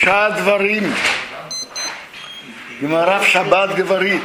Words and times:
Шадварим. 0.00 0.94
Гимара 2.80 3.18
в 3.18 3.26
Шаббат 3.26 3.74
говорит, 3.74 4.22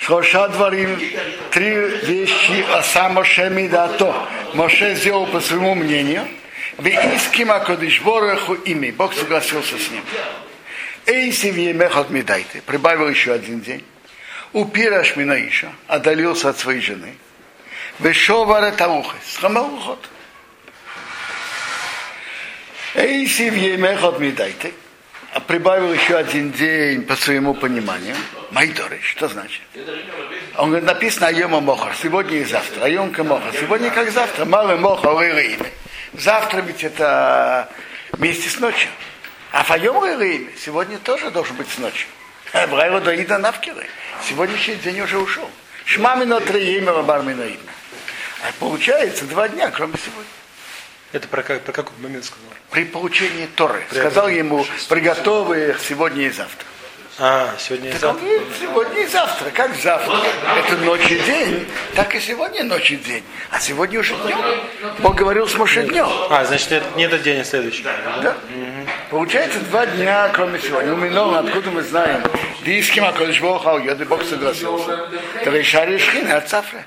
что 0.00 0.22
Шадварим 0.22 1.00
три 1.52 1.70
вещи 1.70 2.64
а 2.72 2.82
сам 2.82 3.14
Моше 3.14 3.48
Мидато. 3.48 4.12
Моше 4.54 4.96
сделал 4.96 5.26
по 5.28 5.40
своему 5.40 5.76
мнению. 5.76 6.26
Виским 6.78 7.52
Акодиш 7.52 8.00
Бороху 8.00 8.54
ими. 8.54 8.90
Бог 8.90 9.14
согласился 9.14 9.78
с 9.78 9.88
ним. 9.88 10.02
Эйси 11.06 11.46
Вьемехот 11.46 12.10
Медайте. 12.10 12.60
Прибавил 12.62 13.08
еще 13.08 13.32
один 13.32 13.60
день. 13.60 13.84
Упираш 14.52 15.14
Минаиша. 15.14 15.70
Отдалился 15.86 16.48
от 16.48 16.58
своей 16.58 16.80
жены. 16.80 17.14
Вешовара 18.00 18.72
Таухе. 18.72 19.16
Схамал 19.24 19.72
уход. 19.72 20.08
Эйси 22.96 23.42
Вьемехот 23.50 24.18
Медайте 24.18 24.72
прибавил 25.46 25.92
еще 25.92 26.16
один 26.16 26.52
день 26.52 27.02
по 27.02 27.16
своему 27.16 27.54
пониманию. 27.54 28.16
Майдоры, 28.50 29.00
что 29.02 29.28
значит? 29.28 29.60
Он 30.56 30.70
говорит, 30.70 30.86
написано 30.86 31.28
Айома 31.28 31.60
Мохар, 31.60 31.94
сегодня 32.00 32.38
и 32.38 32.44
завтра. 32.44 32.84
Айомка 32.84 33.24
Мохар, 33.24 33.52
сегодня 33.58 33.90
как 33.90 34.10
завтра. 34.10 34.44
Малый 34.44 34.76
Мохар, 34.76 35.10
имя. 35.22 35.66
Завтра 36.14 36.60
ведь 36.60 36.84
это 36.84 37.68
вместе 38.12 38.48
с 38.48 38.58
ночью. 38.58 38.90
А 39.52 39.62
Файом 39.62 40.04
имя 40.04 40.50
сегодня 40.56 40.98
тоже 40.98 41.30
должен 41.30 41.56
быть 41.56 41.68
с 41.68 41.78
ночью. 41.78 42.08
Брайва 42.52 43.00
Даида 43.00 43.38
Навкиры. 43.38 43.86
Сегодняшний 44.26 44.76
день 44.76 45.00
уже 45.00 45.18
ушел. 45.18 45.48
Шмамино 45.84 46.40
три 46.40 46.76
имя, 46.78 47.02
Бармино. 47.02 47.44
А 48.42 48.52
получается 48.58 49.24
два 49.24 49.48
дня, 49.48 49.70
кроме 49.70 49.94
сегодня. 49.94 50.37
Это 51.12 51.26
про, 51.28 51.42
как, 51.42 51.62
про 51.62 51.72
какой 51.72 51.92
момент 52.00 52.24
сказал? 52.24 52.50
При 52.70 52.84
получении 52.84 53.46
Торы. 53.56 53.82
При 53.88 53.98
Сказал 53.98 54.28
ему, 54.28 54.66
приготовы 54.88 55.74
сегодня 55.82 56.26
и 56.26 56.30
завтра. 56.30 56.66
А, 57.20 57.54
сегодня 57.58 57.88
и 57.88 57.92
так 57.92 58.00
завтра. 58.00 58.26
Он, 58.26 58.42
сегодня 58.60 59.02
и 59.02 59.06
завтра. 59.06 59.50
Как 59.50 59.74
завтра? 59.74 60.14
Это 60.56 60.76
ночь 60.76 61.10
и 61.10 61.18
день. 61.18 61.66
Так 61.96 62.14
и 62.14 62.20
сегодня 62.20 62.62
ночь 62.62 62.92
и 62.92 62.96
день. 62.96 63.24
А 63.50 63.58
сегодня 63.58 63.98
уже 63.98 64.14
днем. 64.14 64.38
Бог 65.00 65.16
говорил 65.16 65.48
с 65.48 65.54
Моше 65.56 65.82
днем. 65.82 66.08
А, 66.30 66.44
значит, 66.44 66.70
это 66.70 66.86
не 66.96 67.04
этот 67.04 67.22
день, 67.22 67.40
а 67.40 67.44
следующий. 67.44 67.82
Да. 67.82 68.30
Угу. 68.30 68.88
Получается 69.10 69.58
два 69.60 69.86
дня, 69.86 70.28
кроме 70.32 70.60
сегодня. 70.60 70.92
У 70.92 70.96
меня, 70.96 71.40
откуда 71.40 71.70
мы 71.70 71.82
знаем? 71.82 72.22
Диским 72.64 73.04
Акодыш 73.04 73.40
Бог, 73.40 73.64
Бог 73.64 74.22
согласился. 74.24 75.08
Тавишари 75.42 75.98
Шхина 75.98 76.36
от 76.36 76.48
Цафра. 76.48 76.84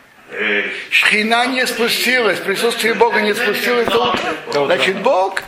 Шхина 0.89 1.47
не 1.47 1.67
спустилась, 1.67 2.39
присутствие 2.39 2.93
Бога 2.93 3.21
не 3.21 3.33
спустилось 3.33 3.87
до 3.87 4.11
утра. 4.11 4.65
Значит, 4.65 4.97
Бог, 5.01 5.41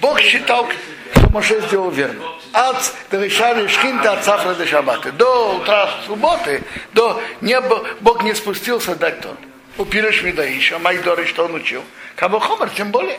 Бог 0.00 0.20
считал, 0.20 0.68
что 1.12 1.30
Моше 1.30 1.60
сделал 1.62 1.90
верно. 1.90 2.24
От 2.52 2.92
решали 3.12 3.66
шхинта 3.68 4.12
от 4.12 4.24
цафра 4.24 4.54
до 4.54 4.66
шаббата. 4.66 5.12
До 5.12 5.56
утра 5.56 5.90
субботы, 6.06 6.62
до 6.92 7.22
неба 7.40 7.84
Бог 8.00 8.24
не 8.24 8.34
спустился 8.34 8.96
дать 8.96 9.20
тот. 9.20 9.36
Упирыш 9.78 10.22
Мидаиша, 10.22 10.78
Майдоры, 10.78 11.26
что 11.26 11.44
он 11.44 11.54
учил. 11.54 11.84
Кого 12.16 12.38
Хомер, 12.40 12.70
тем 12.70 12.90
более. 12.90 13.18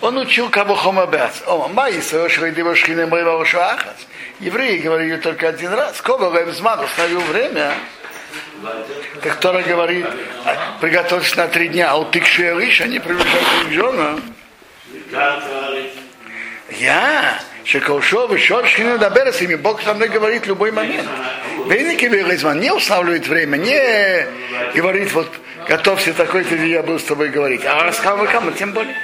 Он 0.00 0.18
учил 0.18 0.48
кого 0.50 0.74
Хома 0.74 1.06
Бяц. 1.06 1.42
О, 1.46 1.68
Маиса, 1.68 2.28
Шрейдива 2.28 2.74
Шхина 2.74 3.06
Моего 3.06 3.44
Шуахас. 3.44 4.06
Евреи 4.40 4.78
говорили 4.78 5.16
только 5.16 5.48
один 5.48 5.72
раз. 5.72 6.00
Кого 6.00 6.30
Рэмзман 6.30 6.84
установил 6.84 7.20
время, 7.20 7.74
Тора 9.40 9.62
говорит, 9.62 10.06
приготовься 10.80 11.36
на 11.36 11.48
три 11.48 11.68
дня, 11.68 11.90
а 11.90 11.96
у 11.96 12.04
тыкши 12.04 12.50
они 12.80 12.98
приближаются 12.98 13.68
к 13.68 13.72
женам. 13.72 14.22
Я, 16.78 17.40
Шеколшов 17.64 18.32
и 18.32 18.38
Шоршхин 18.38 18.98
Дабера 18.98 19.32
с 19.32 19.40
ними, 19.40 19.54
Бог 19.54 19.82
со 19.82 19.94
мной 19.94 20.08
говорит 20.08 20.44
в 20.44 20.48
любой 20.48 20.72
момент. 20.72 21.08
Вейники 21.66 22.06
Вейризман 22.06 22.60
не 22.60 22.70
устанавливает 22.72 23.26
время, 23.28 23.56
не 23.56 24.26
говорит, 24.74 25.12
вот, 25.12 25.30
готовься 25.68 26.12
такой-то 26.12 26.54
я 26.56 26.82
буду 26.82 26.98
с 26.98 27.04
тобой 27.04 27.28
говорить. 27.28 27.64
А 27.64 27.84
рассказывай 27.84 28.28
кому, 28.28 28.50
тем 28.52 28.72
более. 28.72 28.96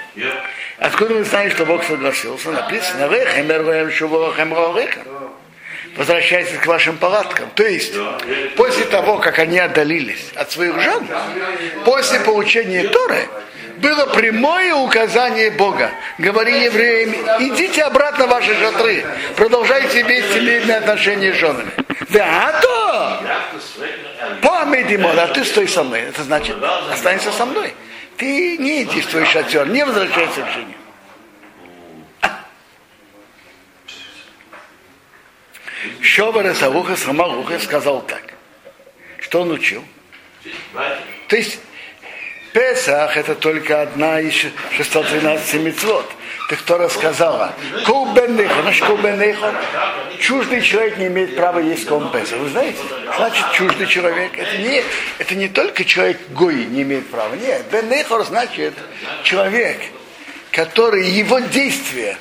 Откуда 0.79 1.15
мы 1.15 1.25
знаем, 1.25 1.51
что 1.51 1.65
Бог 1.65 1.85
согласился? 1.85 2.51
Написано, 2.51 3.09
Рехем, 3.09 3.51
Эрвем, 3.51 3.91
Шувохем, 3.91 4.53
Рохем 4.53 5.12
возвращайтесь 5.97 6.59
к 6.59 6.67
вашим 6.67 6.97
палаткам. 6.97 7.51
То 7.55 7.65
есть, 7.65 7.95
после 8.57 8.85
того, 8.87 9.19
как 9.19 9.39
они 9.39 9.59
отдалились 9.59 10.31
от 10.35 10.51
своих 10.51 10.81
жен, 10.81 11.07
после 11.85 12.21
получения 12.21 12.89
Торы, 12.89 13.29
было 13.79 14.07
прямое 14.07 14.75
указание 14.75 15.51
Бога. 15.51 15.91
Говори 16.19 16.65
евреям, 16.65 17.11
идите 17.41 17.83
обратно 17.83 18.27
в 18.27 18.31
ваши 18.31 18.55
шатры, 18.55 19.05
продолжайте 19.37 20.03
иметь 20.03 20.25
семейные 20.33 20.77
отношения 20.77 21.33
с 21.33 21.37
женами. 21.37 21.71
Да, 22.11 22.61
то! 22.63 23.23
Помидимон, 24.41 25.19
а 25.19 25.27
ты 25.29 25.45
стой 25.45 25.67
со 25.67 25.83
мной. 25.83 26.01
Это 26.03 26.23
значит, 26.23 26.57
останься 26.93 27.33
со 27.33 27.45
мной. 27.45 27.75
Ты 28.17 28.57
не 28.59 28.85
иди 28.85 29.01
в 29.01 29.07
твой 29.07 29.25
шатер, 29.25 29.67
не 29.69 29.85
возвращайся 29.85 30.43
к 30.43 30.51
жене. 30.51 30.77
Шовар 36.03 36.53
Савуха 36.55 36.97
Самаруха 36.97 37.59
сказал 37.61 38.03
так. 38.03 38.35
Что 39.21 39.43
он 39.43 39.53
учил? 39.53 39.85
То 41.29 41.37
есть 41.37 41.61
Песах 42.53 43.17
это 43.17 43.35
только 43.35 43.81
одна 43.81 44.21
из 44.21 44.35
613 44.77 45.55
мецвод. 45.55 46.05
Так 46.51 46.59
кто 46.59 46.77
рассказала? 46.77 47.55
Кубеннехо, 47.87 48.63
значит 48.63 48.85
кубеннехо. 48.85 49.55
Чуждый 50.19 50.61
человек 50.61 50.99
не 50.99 51.07
имеет 51.07 51.37
права 51.37 51.61
есть 51.61 51.87
ком 51.87 52.11
Песах. 52.11 52.39
Вы 52.41 52.51
знаете? 52.51 52.79
Значит, 53.17 53.53
чуждый 53.53 53.87
человек. 53.87 54.37
Это 54.37 54.59
не, 54.59 54.83
это 55.19 55.35
не 55.35 55.49
только 55.49 55.85
человек 55.85 56.21
Гой 56.31 56.67
не 56.67 56.83
имеет 56.83 57.09
права. 57.09 57.35
Нет, 57.37 57.65
беннехор 57.71 58.25
значит 58.25 58.75
человек, 59.23 59.79
который 60.51 61.09
его 61.09 61.39
действия 61.39 62.19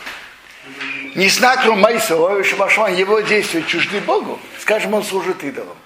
не 1.16 1.28
знаком 1.30 1.80
Майса, 1.80 2.44
Шабашман, 2.44 2.96
его 2.96 3.20
действия 3.22 3.64
чужды 3.64 4.00
Богу, 4.02 4.40
скажем, 4.60 4.94
он 4.94 5.04
служит 5.04 5.44
идолам. 5.44 5.78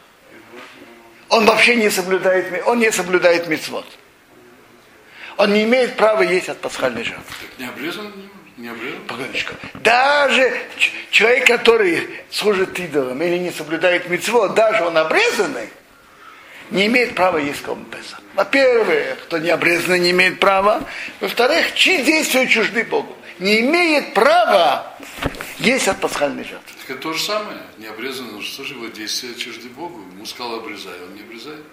Он 1.29 1.45
вообще 1.45 1.75
не 1.75 1.89
соблюдает, 1.89 2.63
он 2.65 2.79
не 2.79 2.91
соблюдает 2.91 3.47
мецвод. 3.47 3.85
Он 5.37 5.51
не 5.51 5.63
имеет 5.63 5.97
права 5.97 6.21
есть 6.21 6.47
от 6.49 6.59
пасхальной 6.61 7.03
жертвы. 7.03 7.47
Не 7.57 7.65
обрезан? 7.65 8.13
Не 8.57 8.69
обрезан? 8.69 9.01
Погодочку. 9.07 9.53
Даже 9.73 10.53
человек, 11.09 11.47
который 11.47 12.07
служит 12.29 12.79
идолам 12.79 13.21
или 13.21 13.37
не 13.37 13.51
соблюдает 13.51 14.07
мецвод, 14.09 14.53
даже 14.53 14.85
он 14.85 14.97
обрезанный, 14.97 15.69
не 16.71 16.85
имеет 16.85 17.15
права 17.15 17.37
есть 17.37 17.61
Песах. 17.61 18.21
Во-первых, 18.35 19.19
кто 19.23 19.37
не 19.39 19.49
обрезанный, 19.49 19.99
не 19.99 20.11
имеет 20.11 20.39
права. 20.39 20.83
Во-вторых, 21.19 21.73
чьи 21.75 22.01
действия 22.03 22.47
чужды 22.47 22.83
Богу 22.83 23.15
не 23.39 23.61
имеет 23.61 24.13
права 24.13 24.95
есть 25.59 25.87
от 25.87 25.99
пасхальной 26.01 26.43
жертвы. 26.43 26.75
Так 26.81 26.89
это 26.91 27.01
то 27.01 27.13
же 27.13 27.21
самое. 27.21 27.59
Не 27.77 27.87
обрезанный, 27.87 28.41
что 28.41 28.63
же 28.63 28.73
его 28.73 28.87
действия 28.87 29.33
чужды 29.35 29.69
Богу. 29.69 30.01
Ему 30.13 30.25
сказал 30.25 30.55
обрезай, 30.55 30.93
он 31.01 31.15
не 31.15 31.21
обрезает. 31.21 31.63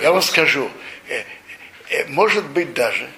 Я 0.00 0.12
вам 0.12 0.22
скажу, 0.22 0.70
э, 1.08 1.22
э, 1.88 2.06
может 2.08 2.44
быть 2.46 2.74
даже, 2.74 3.08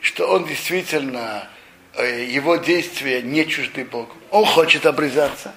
что 0.00 0.26
он 0.26 0.46
действительно, 0.46 1.48
э, 1.94 2.24
его 2.24 2.56
действия 2.56 3.20
не 3.20 3.46
чужды 3.46 3.84
Богу. 3.84 4.14
Он 4.30 4.46
хочет 4.46 4.86
обрезаться, 4.86 5.54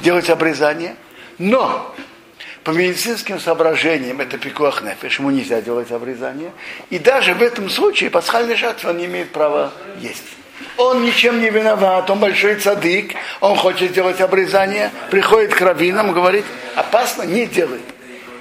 делать 0.00 0.28
обрезание, 0.28 0.96
но 1.38 1.94
по 2.64 2.70
медицинским 2.70 3.38
соображениям 3.38 4.20
это 4.20 4.38
пикуах 4.38 4.82
нефиш, 4.82 5.18
ему 5.18 5.30
нельзя 5.30 5.60
делать 5.60 5.92
обрезание. 5.92 6.50
И 6.88 6.98
даже 6.98 7.34
в 7.34 7.42
этом 7.42 7.68
случае 7.68 8.10
пасхальной 8.10 8.56
жертвы 8.56 8.90
он 8.90 8.96
не 8.96 9.04
имеет 9.04 9.30
права 9.30 9.70
есть. 10.00 10.24
Он 10.78 11.04
ничем 11.04 11.40
не 11.40 11.50
виноват, 11.50 12.08
он 12.08 12.20
большой 12.20 12.56
цадык, 12.56 13.12
он 13.40 13.56
хочет 13.56 13.90
сделать 13.90 14.20
обрезание, 14.20 14.90
приходит 15.10 15.54
к 15.54 15.60
раввинам, 15.60 16.12
говорит, 16.12 16.44
опасно, 16.74 17.22
не 17.22 17.46
делай. 17.46 17.80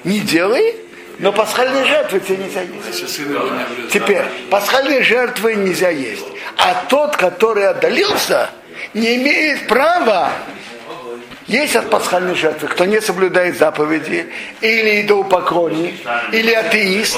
Не 0.06 0.20
делай, 0.20 0.76
но 1.20 1.34
пасхальные 1.34 1.86
жертвы 1.86 2.20
тебе 2.22 2.38
нельзя 2.38 2.62
есть. 2.62 3.92
Теперь, 3.92 4.24
пасхальные 4.50 5.04
жертвы 5.04 5.56
нельзя 5.56 5.90
есть. 5.90 6.26
А 6.58 6.86
тот, 6.88 7.18
который 7.18 7.68
отдалился, 7.68 8.50
не 8.94 9.16
имеет 9.18 9.68
права 9.68 10.32
есть 11.48 11.76
от 11.76 11.90
пасхальной 11.90 12.36
жертвы, 12.36 12.68
кто 12.70 12.86
не 12.86 13.02
соблюдает 13.02 13.58
заповеди, 13.58 14.28
или 14.62 15.02
идолопоклонник, 15.02 15.96
или 16.32 16.52
атеист, 16.52 17.18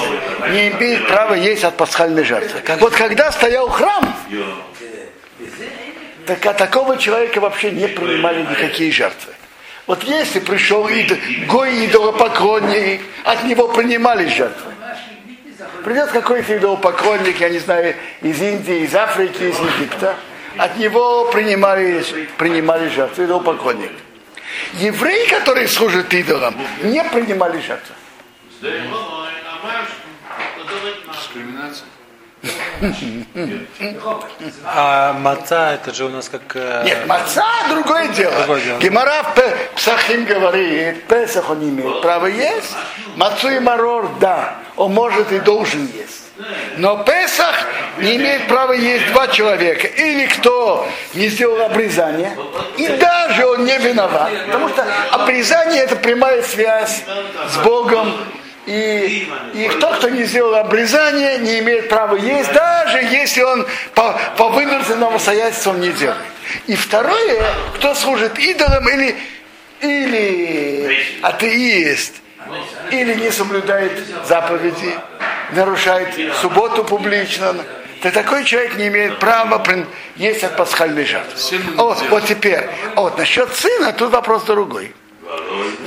не 0.49 0.69
имеет 0.69 1.07
права 1.07 1.35
есть 1.35 1.63
от 1.63 1.77
пасхальной 1.77 2.23
жертвы. 2.23 2.61
Вот 2.79 2.93
когда 2.93 3.31
стоял 3.31 3.69
храм, 3.69 4.15
так 6.25 6.45
от 6.45 6.57
такого 6.57 6.97
человека 6.97 7.39
вообще 7.39 7.71
не 7.71 7.87
принимали 7.87 8.41
никакие 8.41 8.91
жертвы. 8.91 9.33
Вот 9.85 10.03
если 10.03 10.39
пришел 10.39 10.87
идол, 10.87 11.17
гой 11.47 11.85
идолопоклонник, 11.85 13.01
от 13.23 13.43
него 13.43 13.67
принимали 13.67 14.27
жертвы. 14.27 14.71
Придет 15.83 16.09
какой-то 16.09 16.57
идолопоклонник, 16.57 17.39
я 17.39 17.49
не 17.49 17.59
знаю, 17.59 17.95
из 18.23 18.41
Индии, 18.41 18.79
из 18.79 18.95
Африки, 18.95 19.43
из 19.43 19.59
Египта. 19.59 20.15
От 20.57 20.77
него 20.77 21.25
принимали, 21.25 22.03
принимали 22.37 22.89
жертву, 22.89 23.25
идолопоклонник. 23.25 23.91
Евреи, 24.73 25.27
которые 25.29 25.67
служат 25.67 26.13
идолам, 26.13 26.55
не 26.83 27.03
принимали. 27.03 27.61
Дискриминация. 31.11 31.87
А 34.63 35.13
маца 35.13 35.73
это 35.73 35.93
же 35.93 36.05
у 36.05 36.09
нас 36.09 36.29
как... 36.29 36.41
э, 36.55 36.83
Нет, 36.85 37.07
маца 37.07 37.43
другое 37.69 38.07
дело. 38.09 38.35
Другое 38.39 38.61
дело. 38.61 38.79
Гемора 38.79 39.23
в 39.23 39.75
Псахим 39.75 40.25
говорит, 40.25 41.03
Песах 41.05 41.49
он 41.49 41.63
имеет 41.63 42.01
права 42.01 42.27
есть, 42.27 42.75
мацу 43.15 43.49
и 43.49 43.59
марор, 43.59 44.09
да, 44.19 44.55
он 44.75 44.93
может 44.93 45.31
и 45.31 45.39
должен 45.39 45.87
есть. 45.87 46.23
Но 46.77 47.03
Песах 47.03 47.65
не 47.97 48.17
имеет 48.17 48.47
права 48.47 48.73
есть 48.73 49.11
два 49.11 49.27
человека. 49.27 49.87
Или 49.87 50.27
кто 50.27 50.87
не 51.13 51.27
сделал 51.29 51.61
обрезание, 51.61 52.35
и 52.77 52.87
даже 52.87 53.45
он 53.45 53.65
не 53.65 53.77
виноват. 53.77 54.31
Потому 54.45 54.69
что 54.69 54.85
обрезание 55.11 55.83
это 55.83 55.95
прямая 55.95 56.41
связь 56.43 57.03
с 57.49 57.57
Богом. 57.57 58.13
И, 58.65 59.31
и 59.53 59.69
тот, 59.79 59.97
кто 59.97 60.09
не 60.09 60.23
сделал 60.23 60.55
обрезание, 60.55 61.37
не 61.37 61.59
имеет 61.59 61.87
права 61.87 62.15
есть, 62.15 62.51
даже 62.51 62.97
если 62.97 63.43
он 63.43 63.67
по, 63.93 64.19
по 64.37 64.49
вынужденному 64.49 65.15
обстоятельству 65.15 65.73
не 65.73 65.91
делает. 65.91 66.17
И 66.65 66.75
второе, 66.75 67.43
кто 67.75 67.93
служит 67.93 68.39
идолам 68.39 68.89
или, 68.89 69.15
или 69.81 70.97
атеист, 71.21 72.15
или 72.89 73.13
не 73.13 73.29
соблюдает 73.31 73.91
заповеди, 74.27 74.95
нарушает 75.51 76.09
субботу 76.41 76.83
публично, 76.83 77.55
то 78.05 78.11
такой 78.11 78.43
человек 78.43 78.75
не 78.75 78.89
имеет 78.89 79.17
права 79.17 79.63
есть 80.15 80.43
от 80.43 80.55
пасхальной 80.55 81.05
жертвы. 81.05 81.57
Вот, 81.75 82.03
вот 82.11 82.23
теперь, 82.25 82.69
вот 82.95 83.17
насчет 83.17 83.51
сына, 83.55 83.93
тут 83.93 84.11
вопрос 84.11 84.43
другой. 84.43 84.93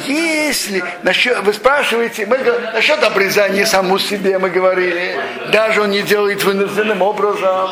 Если 0.04 0.82
насчет, 1.04 1.38
вы 1.44 1.52
спрашиваете, 1.52 2.26
мы 2.26 2.38
насчет 2.74 3.04
обрезания 3.04 3.64
саму 3.64 4.00
себе 4.00 4.36
мы 4.40 4.50
говорили, 4.50 5.16
даже 5.52 5.80
он 5.82 5.90
не 5.90 6.02
делает 6.02 6.42
вынужденным 6.42 7.02
образом, 7.02 7.70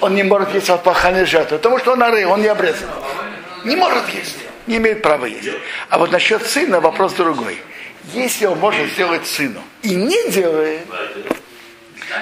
он 0.00 0.14
не 0.14 0.22
может 0.22 0.54
есть 0.54 0.70
от 0.70 0.82
пахальной 0.82 1.26
жертвы, 1.26 1.58
потому 1.58 1.78
что 1.78 1.92
он 1.92 2.02
ары, 2.02 2.26
он 2.26 2.40
не 2.40 2.48
обрезан. 2.48 2.88
Не 3.64 3.76
может 3.76 4.08
есть, 4.08 4.38
не 4.66 4.78
имеет 4.78 5.02
права 5.02 5.26
есть. 5.26 5.50
А 5.90 5.98
вот 5.98 6.10
насчет 6.10 6.46
сына 6.46 6.80
вопрос 6.80 7.12
другой. 7.12 7.58
Если 8.14 8.46
он 8.46 8.58
может 8.60 8.90
сделать 8.92 9.26
сыну 9.26 9.60
и 9.82 9.94
не 9.94 10.30
делает, 10.30 10.86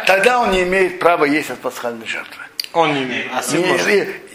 тогда 0.06 0.40
он 0.40 0.50
не 0.50 0.62
имеет 0.62 0.98
права 0.98 1.24
есть 1.24 1.50
от 1.50 1.58
пасхальной 1.60 2.06
жертвы. 2.06 2.42
Он 2.72 2.94
не 2.94 3.02
имеет, 3.04 3.26
а 3.34 3.42
сын 3.42 3.60
Не- 3.60 3.66
может. 3.66 3.86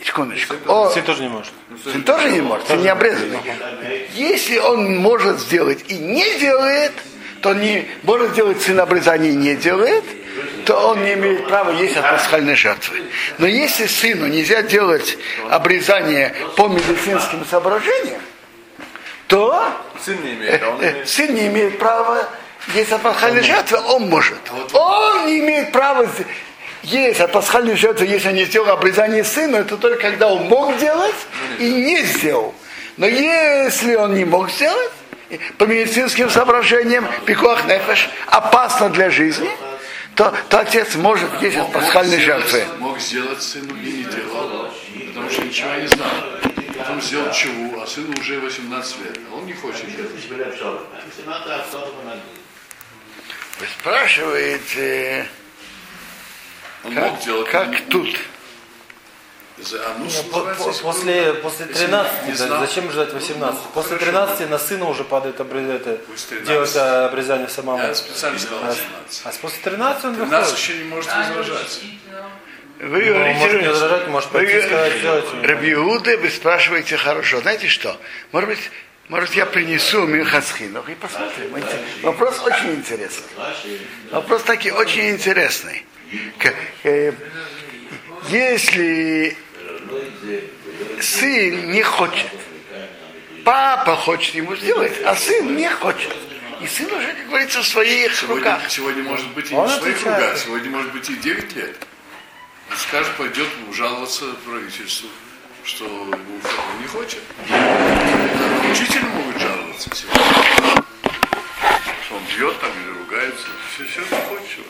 секундочку. 0.05 0.55
О, 0.67 0.89
Сын 0.91 1.03
тоже 1.03 1.23
не 1.23 1.29
может. 1.29 1.51
Сын 1.83 2.03
тоже 2.03 2.29
не 2.29 2.41
может, 2.41 2.67
сын 2.67 2.81
не 2.81 2.87
обрезанный. 2.89 3.39
Если 4.13 4.57
он 4.59 4.97
может 4.97 5.39
сделать 5.39 5.83
и 5.87 5.95
не 5.95 6.39
делает, 6.39 6.91
то 7.41 7.53
не 7.53 7.87
может 8.03 8.31
сделать 8.31 8.61
сын 8.61 8.79
обрезания 8.79 9.29
и 9.31 9.35
не 9.35 9.55
делает, 9.55 10.03
то 10.65 10.89
он 10.89 11.03
не 11.03 11.13
имеет 11.13 11.47
права 11.47 11.71
есть 11.71 11.97
от 11.97 12.09
пасхальной 12.11 12.55
жертвы. 12.55 13.01
Но 13.39 13.47
если 13.47 13.87
сыну 13.87 14.27
нельзя 14.27 14.61
делать 14.61 15.17
обрезание 15.49 16.35
по 16.55 16.67
медицинским 16.67 17.43
соображениям, 17.49 18.21
то 19.27 19.67
Сын 20.05 20.21
не 20.23 20.33
имеет, 20.35 20.61
а 20.63 20.69
он 20.69 20.79
имеет. 20.81 21.09
сын 21.09 21.33
не 21.33 21.47
имеет 21.47 21.79
права 21.79 22.27
есть 22.73 22.91
от 22.91 23.01
пасхальной 23.01 23.43
жертвы, 23.43 23.79
он 23.79 24.09
может. 24.09 24.39
Он 24.73 25.25
не 25.25 25.39
имеет 25.39 25.71
права 25.71 26.07
есть 26.83 27.19
от 27.19 27.31
пасхальной 27.33 27.75
жертвы, 27.75 28.05
если 28.05 28.29
он 28.29 28.35
не 28.35 28.45
сделал 28.45 28.69
обрезание 28.69 29.23
сына, 29.23 29.57
это 29.57 29.77
только 29.77 29.99
когда 29.99 30.29
он 30.29 30.47
мог 30.47 30.77
делать 30.77 31.15
и 31.59 31.69
не 31.69 32.03
сделал. 32.03 32.53
Но 32.95 33.05
если 33.07 33.95
он 33.95 34.13
не 34.15 34.23
мог 34.23 34.49
сделать, 34.49 34.91
по 35.57 35.65
медицинским 35.65 36.29
соображениям, 36.29 37.05
пикуах 37.25 37.65
нефеш, 37.65 38.09
опасно 38.27 38.89
для 38.89 39.09
жизни, 39.09 39.49
то, 40.15 40.33
то 40.49 40.59
отец 40.59 40.95
может 40.95 41.29
есть 41.41 41.57
от 41.57 41.71
пасхальной 41.73 42.19
жертвы. 42.19 42.63
Мог 42.79 42.99
сделать 42.99 43.41
сыну 43.41 43.75
и 43.75 43.91
не 43.91 44.03
делал, 44.03 44.71
потому 45.07 45.29
что 45.29 45.41
ничего 45.43 45.73
не 45.75 45.87
знал. 45.87 46.09
Потом 46.77 47.01
сделал 47.01 47.31
чего, 47.33 47.81
а 47.81 47.87
сыну 47.87 48.13
уже 48.17 48.39
18 48.39 48.99
лет, 49.01 49.19
а 49.29 49.35
он 49.35 49.45
не 49.45 49.53
хочет 49.53 49.93
делать. 49.93 50.11
Вы 53.59 53.65
спрашиваете, 53.79 55.27
Он 56.83 56.93
как, 56.93 57.19
делать, 57.23 57.49
как 57.49 57.69
не- 57.69 57.77
тут? 57.89 58.15
За 59.57 59.77
Не, 59.77 59.83
по- 60.31 60.43
называется, 60.43 60.63
по- 60.63 60.67
если 60.69 60.83
После, 60.83 61.33
после 61.33 61.65
если 61.65 61.85
13, 61.87 62.25
не 62.27 62.31
да, 62.33 62.37
знал. 62.37 62.59
зачем 62.67 62.91
ждать 62.91 63.11
18? 63.13 63.59
После 63.73 63.97
Хорошо. 63.97 64.05
13 64.05 64.49
на 64.51 64.59
сына 64.59 64.85
уже 64.87 65.03
падает 65.03 65.39
обрез- 65.39 65.67
это, 65.71 65.97
Пусть 66.05 66.29
13. 66.29 66.47
делать 66.47 66.75
а, 66.75 67.07
обрезание 67.07 67.49
самому. 67.49 67.81
Я 67.81 67.95
специально 67.95 68.37
сказал 68.37 68.59
А, 68.63 68.67
18. 68.67 69.21
а 69.25 69.31
с 69.31 69.37
после 69.37 69.59
13 69.63 70.05
он 70.05 70.15
13 70.15 70.51
выходит. 70.51 70.59
еще 70.59 70.73
не 70.77 70.83
может 70.83 71.11
возражать. 71.15 71.79
Вы 72.79 72.99
Ну, 73.05 73.05
говорите, 73.15 73.39
может 73.39 73.61
не 73.63 73.67
возражать, 73.69 74.07
может 74.09 74.31
вы 74.31 74.39
пойти 74.39 74.61
сказать, 74.61 74.97
сделать. 74.99 75.25
Раби 75.41 75.73
Иуды, 75.73 76.17
вы 76.19 76.29
спрашиваете 76.29 76.95
хорошо. 76.97 77.41
Знаете 77.41 77.67
что? 77.67 77.99
Может 78.31 78.49
быть, 78.51 78.59
может 79.09 79.33
я 79.35 79.45
принесу 79.45 80.05
Минхасхинов 80.05 80.87
и 80.89 80.95
посмотрим. 80.95 81.51
Вопрос 82.03 82.41
очень 82.45 82.75
интересный. 82.75 83.23
Вопрос 84.11 84.43
таки 84.43 84.71
очень 84.71 85.11
интересный. 85.11 85.85
Э, 86.83 87.13
Если 88.29 89.37
сын 91.01 91.71
не 91.71 91.83
хочет, 91.83 92.27
папа 93.45 93.95
хочет 93.95 94.35
ему 94.35 94.55
сделать, 94.55 94.93
а 95.05 95.15
сын 95.15 95.55
не 95.55 95.69
хочет. 95.69 96.13
И 96.61 96.67
сын 96.67 96.91
уже, 96.91 97.13
как 97.13 97.27
говорится, 97.27 97.61
в 97.61 97.67
своих 97.67 98.15
Сегодня, 98.15 98.35
руках. 98.51 98.69
сегодня 98.69 99.03
может 99.03 99.27
быть 99.33 99.51
и 99.51 99.55
Он 99.55 99.67
не 99.67 99.73
в 99.73 99.79
своих 99.79 99.95
отвечает. 99.97 100.21
руках, 100.23 100.37
сегодня 100.39 100.69
может 100.71 100.91
быть 100.91 101.09
и 101.09 101.15
9 101.15 101.55
лет. 101.55 101.75
И 102.73 102.75
скажет, 102.75 103.13
пойдет 103.15 103.47
жаловаться 103.73 104.25
правительству, 104.43 105.07
что 105.63 105.85
он 105.85 106.15
не 106.81 106.87
хочет. 106.87 107.19
Учитель 108.77 109.05
могут 109.05 109.41
жаловаться 109.41 109.89
сегодня. 109.91 110.83
Что 112.05 112.15
он 112.15 112.21
бьет 112.37 112.59
там 112.61 112.69
или 112.79 112.99
ругается. 112.99 113.47
Все, 113.73 113.85
все, 113.85 114.01
что 114.01 114.15
хочет. 114.17 114.65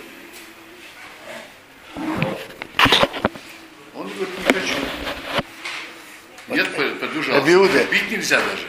Он 3.94 4.08
говорит, 4.08 4.30
не 4.38 4.54
хочу. 4.54 4.76
Нет, 6.48 6.68
Иуда. 6.78 7.22
жаловаться. 7.22 7.84
Бить 7.92 8.12
нельзя 8.12 8.38
даже. 8.38 8.68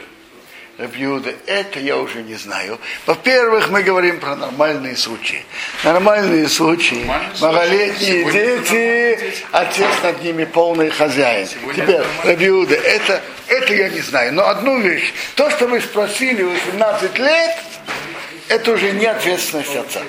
Рабиуда, 0.77 1.33
это 1.45 1.79
я 1.79 1.97
уже 1.97 2.23
не 2.23 2.35
знаю. 2.35 2.79
Во-первых, 3.05 3.69
мы 3.69 3.83
говорим 3.83 4.19
про 4.19 4.37
нормальные 4.37 4.95
случаи. 4.95 5.43
Нормальные 5.83 6.47
случаи. 6.47 7.05
Нормальные 7.41 7.93
случаи. 7.95 8.21
Сегодня 8.21 8.57
дети, 8.59 9.33
отец 9.51 9.89
над 10.03 10.23
ними 10.23 10.45
полный 10.45 10.89
хозяин. 10.89 11.47
Сегодня 11.47 11.83
Теперь. 11.83 12.01
Рабиуда, 12.23 12.75
это, 12.75 13.21
это 13.49 13.73
я 13.73 13.89
не 13.89 14.01
знаю. 14.01 14.33
Но 14.33 14.47
одну 14.47 14.79
вещь. 14.79 15.13
То, 15.35 15.49
что 15.49 15.67
вы 15.67 15.81
спросили 15.81 16.43
18 16.43 17.17
лет, 17.19 17.57
это 18.47 18.71
уже 18.71 18.91
не 18.91 19.05
ответственность 19.05 19.75
отца. 19.75 20.01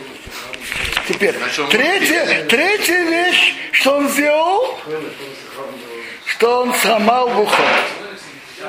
Теперь, 1.09 1.35
третья, 1.70 2.44
третья 2.49 3.02
вещь, 3.02 3.54
что 3.73 3.97
он 3.97 4.09
сделал, 4.09 4.78
что 6.25 6.62
он 6.62 6.75
сломал 6.75 7.28
в 7.30 7.40
ухо. 7.40 7.62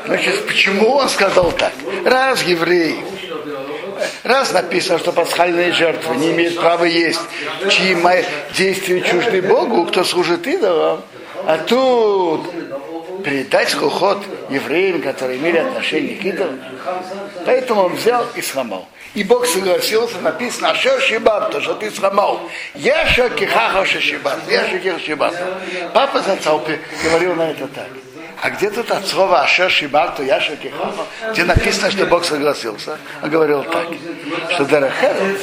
Значит, 0.05 0.47
почему 0.47 0.95
он 0.95 1.09
сказал 1.09 1.51
так? 1.51 1.73
Раз 2.05 2.41
еврей, 2.43 3.03
раз 4.23 4.51
написано, 4.53 4.97
что 4.97 5.11
пасхальные 5.11 5.73
жертвы 5.73 6.15
не 6.15 6.31
имеют 6.31 6.55
права 6.55 6.85
есть, 6.85 7.21
чьи 7.69 7.95
действия 8.55 9.01
чужды 9.01 9.41
Богу, 9.41 9.85
кто 9.85 10.03
служит 10.03 10.47
идолам, 10.47 11.03
а 11.45 11.57
тут 11.59 12.41
передать 13.23 13.73
уход 13.75 14.23
евреям, 14.49 15.01
которые 15.01 15.39
имели 15.39 15.57
отношение 15.57 16.15
к 16.15 16.25
идолам. 16.25 16.59
Поэтому 17.45 17.81
он 17.83 17.95
взял 17.95 18.25
и 18.35 18.41
сломал. 18.41 18.87
И 19.13 19.23
Бог 19.23 19.45
согласился, 19.45 20.19
написано, 20.19 20.69
Ашер 20.71 21.01
Шибат, 21.01 21.51
то, 21.51 21.61
что 21.61 21.73
ты 21.73 21.91
сломал. 21.91 22.49
Яша 22.75 23.29
кихаха 23.29 23.85
шибат. 23.85 24.39
Яша 24.49 24.79
кихаха 24.79 24.99
шибат. 24.99 25.43
Папа 25.93 26.21
зацал 26.21 26.65
говорил 27.03 27.35
на 27.35 27.51
это 27.51 27.67
так. 27.67 27.87
А 28.41 28.49
где 28.49 28.71
тут 28.71 28.89
от 28.89 29.05
слова 29.05 29.41
Ашер 29.41 29.69
Шибат, 29.69 30.15
то 30.15 30.23
Яша 30.23 30.55
кихаха, 30.55 31.05
где 31.31 31.43
написано, 31.43 31.91
что 31.91 32.07
Бог 32.07 32.25
согласился? 32.25 32.97
Он 33.21 33.29
говорил 33.29 33.63
так, 33.63 33.85
что 34.53 34.65
Дарахерес, 34.65 35.41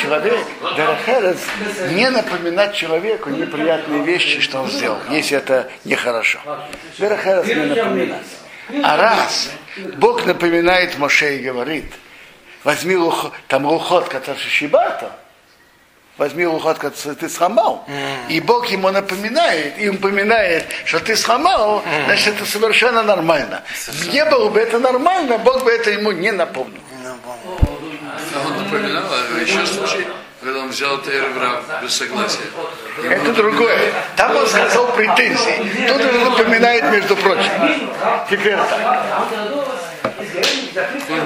человек, 0.00 0.46
Дарахерес, 0.76 1.40
не 1.92 2.10
напоминать 2.10 2.74
человеку 2.74 3.30
неприятные 3.30 4.02
вещи, 4.02 4.40
что 4.40 4.60
он 4.60 4.70
сделал, 4.70 4.98
если 5.10 5.38
это 5.38 5.70
нехорошо. 5.84 6.38
Дарахерес 6.98 7.46
не 7.46 7.54
напоминать. 7.54 8.26
А 8.82 8.96
раз 8.96 9.50
Бог 9.96 10.24
напоминает 10.24 10.98
Моше 10.98 11.36
и 11.36 11.38
говорит, 11.40 11.92
возьми 12.62 12.96
лухо, 12.96 13.30
там 13.48 13.66
лухот, 13.66 14.08
который 14.08 14.38
шибата, 14.38 15.12
возьми 16.16 16.46
лухот, 16.46 16.78
который 16.78 17.16
ты 17.16 17.28
сломал. 17.28 17.86
И 18.28 18.40
Бог 18.40 18.66
ему 18.68 18.90
напоминает, 18.90 19.78
и 19.78 19.90
напоминает, 19.90 20.64
что 20.86 21.00
ты 21.00 21.16
сломал, 21.16 21.82
значит, 22.06 22.36
это 22.36 22.46
совершенно 22.46 23.02
нормально. 23.02 23.62
Не 24.12 24.24
было 24.24 24.48
бы 24.48 24.60
это 24.60 24.78
нормально, 24.78 25.38
Бог 25.38 25.64
бы 25.64 25.70
это 25.70 25.90
ему 25.90 26.12
не 26.12 26.32
напомнил. 26.32 26.80
Он 28.46 28.62
напоминал, 28.64 29.04
а 29.10 29.40
еще 29.40 29.66
случай, 29.66 30.06
когда 30.42 30.60
он 30.60 30.68
взял 30.68 30.98
Тейрбра 30.98 31.62
без 31.82 31.94
согласия. 31.94 32.50
Это 33.02 33.32
другое. 33.32 33.92
Там 34.16 34.36
он 34.36 34.46
сказал 34.46 34.86
претензии. 34.92 35.86
Тут 35.88 36.00
он 36.00 36.24
напоминает, 36.24 36.84
между 36.90 37.16
прочим. 37.16 37.50
Теперь 38.30 38.56
так. 38.56 38.80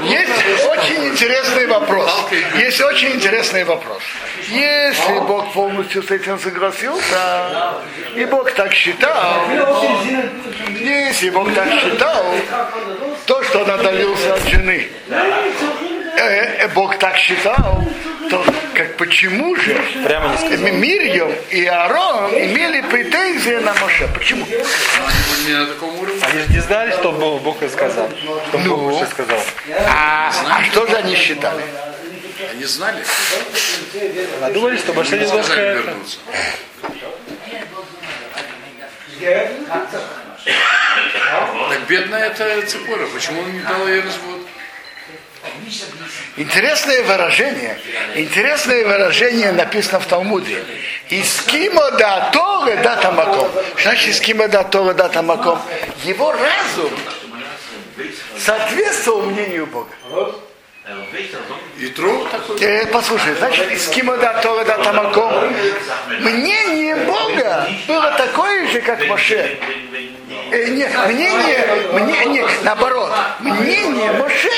Есть 0.05 0.67
очень 0.67 1.09
интересный 1.09 1.67
вопрос. 1.67 2.11
Есть 2.59 2.81
очень 2.81 3.13
интересный 3.13 3.65
вопрос. 3.65 4.03
Если 4.49 5.19
Бог 5.21 5.53
полностью 5.53 6.03
с 6.03 6.11
этим 6.11 6.39
согласился, 6.39 7.75
и 8.15 8.25
Бог 8.27 8.51
так 8.53 8.73
считал, 8.73 9.49
если 10.79 11.31
Бог 11.31 11.53
так 11.55 11.71
считал, 11.73 12.25
то, 13.27 13.43
что 13.45 13.61
он 13.61 13.71
отдалился 13.71 14.35
от 14.35 14.43
жены, 14.49 14.89
Бог 16.75 16.99
так 16.99 17.17
считал, 17.17 17.85
то 18.31 18.45
как 18.75 18.97
почему 18.97 19.57
же 19.57 19.75
Прямо 20.05 20.29
не 20.29 20.39
сказал. 20.39 20.73
Мирьям 20.73 21.33
и 21.51 21.65
Аарон 21.65 22.33
имели 22.33 22.81
претензии 22.83 23.57
на 23.57 23.75
Моше? 23.75 24.09
Почему? 24.15 24.47
Они 26.23 26.41
же 26.41 26.53
не 26.53 26.61
знали, 26.61 26.91
что 26.93 27.13
Бог 27.13 27.43
Бог 27.43 27.63
им 27.63 27.71
сказал. 27.71 28.09
Что 28.49 28.59
Ну. 28.59 28.77
Бог 28.77 28.93
уже 28.95 29.07
сказал. 29.07 29.39
А, 29.87 30.31
а 30.51 30.65
что 30.65 30.87
же 30.87 30.97
они 30.97 31.15
считали? 31.17 31.63
Они 32.53 32.65
знали, 32.65 33.03
А 34.43 34.51
думали, 34.51 34.77
что 34.77 34.93
Моше 34.93 35.19
не 35.19 35.27
немножко 35.27 35.61
вернуться. 35.61 36.19
Так 41.71 41.81
бедная 41.89 42.27
эта 42.27 42.67
Цепора, 42.67 43.07
почему 43.13 43.43
он 43.43 43.53
не 43.53 43.61
дал 43.61 43.87
ей 43.89 44.01
развод? 44.01 44.48
Интересное 46.37 47.03
выражение. 47.03 47.79
Интересное 48.15 48.85
выражение 48.85 49.53
написано 49.53 50.01
в 50.01 50.07
Талмуде. 50.07 50.65
Искимо 51.11 51.91
да 51.93 52.31
Тора 52.33 52.77
да 52.83 52.97
тамаком. 52.97 53.51
Что 53.77 53.83
значит 53.83 54.11
искимо 54.11 54.49
да 54.49 54.65
Тора 54.65 54.95
да 54.95 55.09
тамаком? 55.09 55.61
Его 56.05 56.33
разум 56.33 56.91
соответствовал 58.39 59.23
мнению 59.23 59.67
Бога. 59.67 59.91
И 61.79 61.89
труп 61.89 62.29
такой. 62.31 62.61
Э, 62.61 62.87
послушай, 62.87 63.35
значит, 63.35 63.71
искимо 63.73 64.17
да 64.17 64.41
Тора 64.41 64.65
да 64.65 64.79
тамаком. 64.79 65.33
Мнение 66.21 66.97
Бога 66.97 67.69
было 67.87 68.11
такое 68.13 68.67
же, 68.69 68.81
как 68.81 69.07
Моше. 69.07 69.59
Э, 70.51 70.69
не, 70.69 70.87
мнение, 70.87 71.67
мнение, 71.93 72.47
наоборот, 72.63 73.13
мнение 73.41 74.13
Моше 74.13 74.49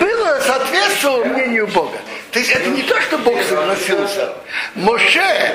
было 0.00 0.40
соответствовало 0.40 1.24
мнению 1.24 1.66
Бога. 1.68 1.98
То 2.32 2.40
есть 2.40 2.50
это 2.50 2.68
не 2.70 2.82
то, 2.82 3.00
что 3.00 3.18
Бог 3.18 3.40
согласился. 3.42 4.32
Моше 4.74 5.54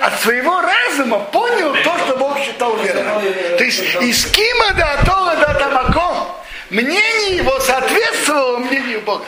от 0.00 0.20
своего 0.20 0.60
разума 0.60 1.18
понял 1.18 1.74
то, 1.82 1.98
что 1.98 2.16
Бог 2.16 2.38
считал 2.38 2.76
верным. 2.76 3.20
То 3.56 3.64
есть 3.64 3.82
из 4.00 4.24
Кима 4.26 4.72
да 4.76 4.96
Тора 5.04 5.36
да 5.36 5.54
Тамаком 5.54 6.28
мнение 6.70 7.36
его 7.36 7.58
соответствовало 7.58 8.58
мнению 8.58 9.00
Бога. 9.00 9.24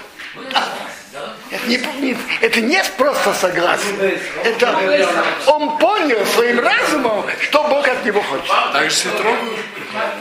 Это 1.51 1.67
не, 1.67 1.77
не- 2.01 2.17
это 2.41 2.61
не 2.61 2.83
просто 2.97 3.35
согласие. 3.35 4.19
Это 4.45 4.77
он 5.47 5.77
понял 5.79 6.25
своим 6.27 6.61
разумом, 6.61 7.25
что 7.41 7.65
Бог 7.65 7.89
от 7.89 8.05
него 8.05 8.21
хочет. 8.23 8.47
Так 8.73 8.85
же 8.85 8.91
с 8.97 9.07
Итро 9.07 9.35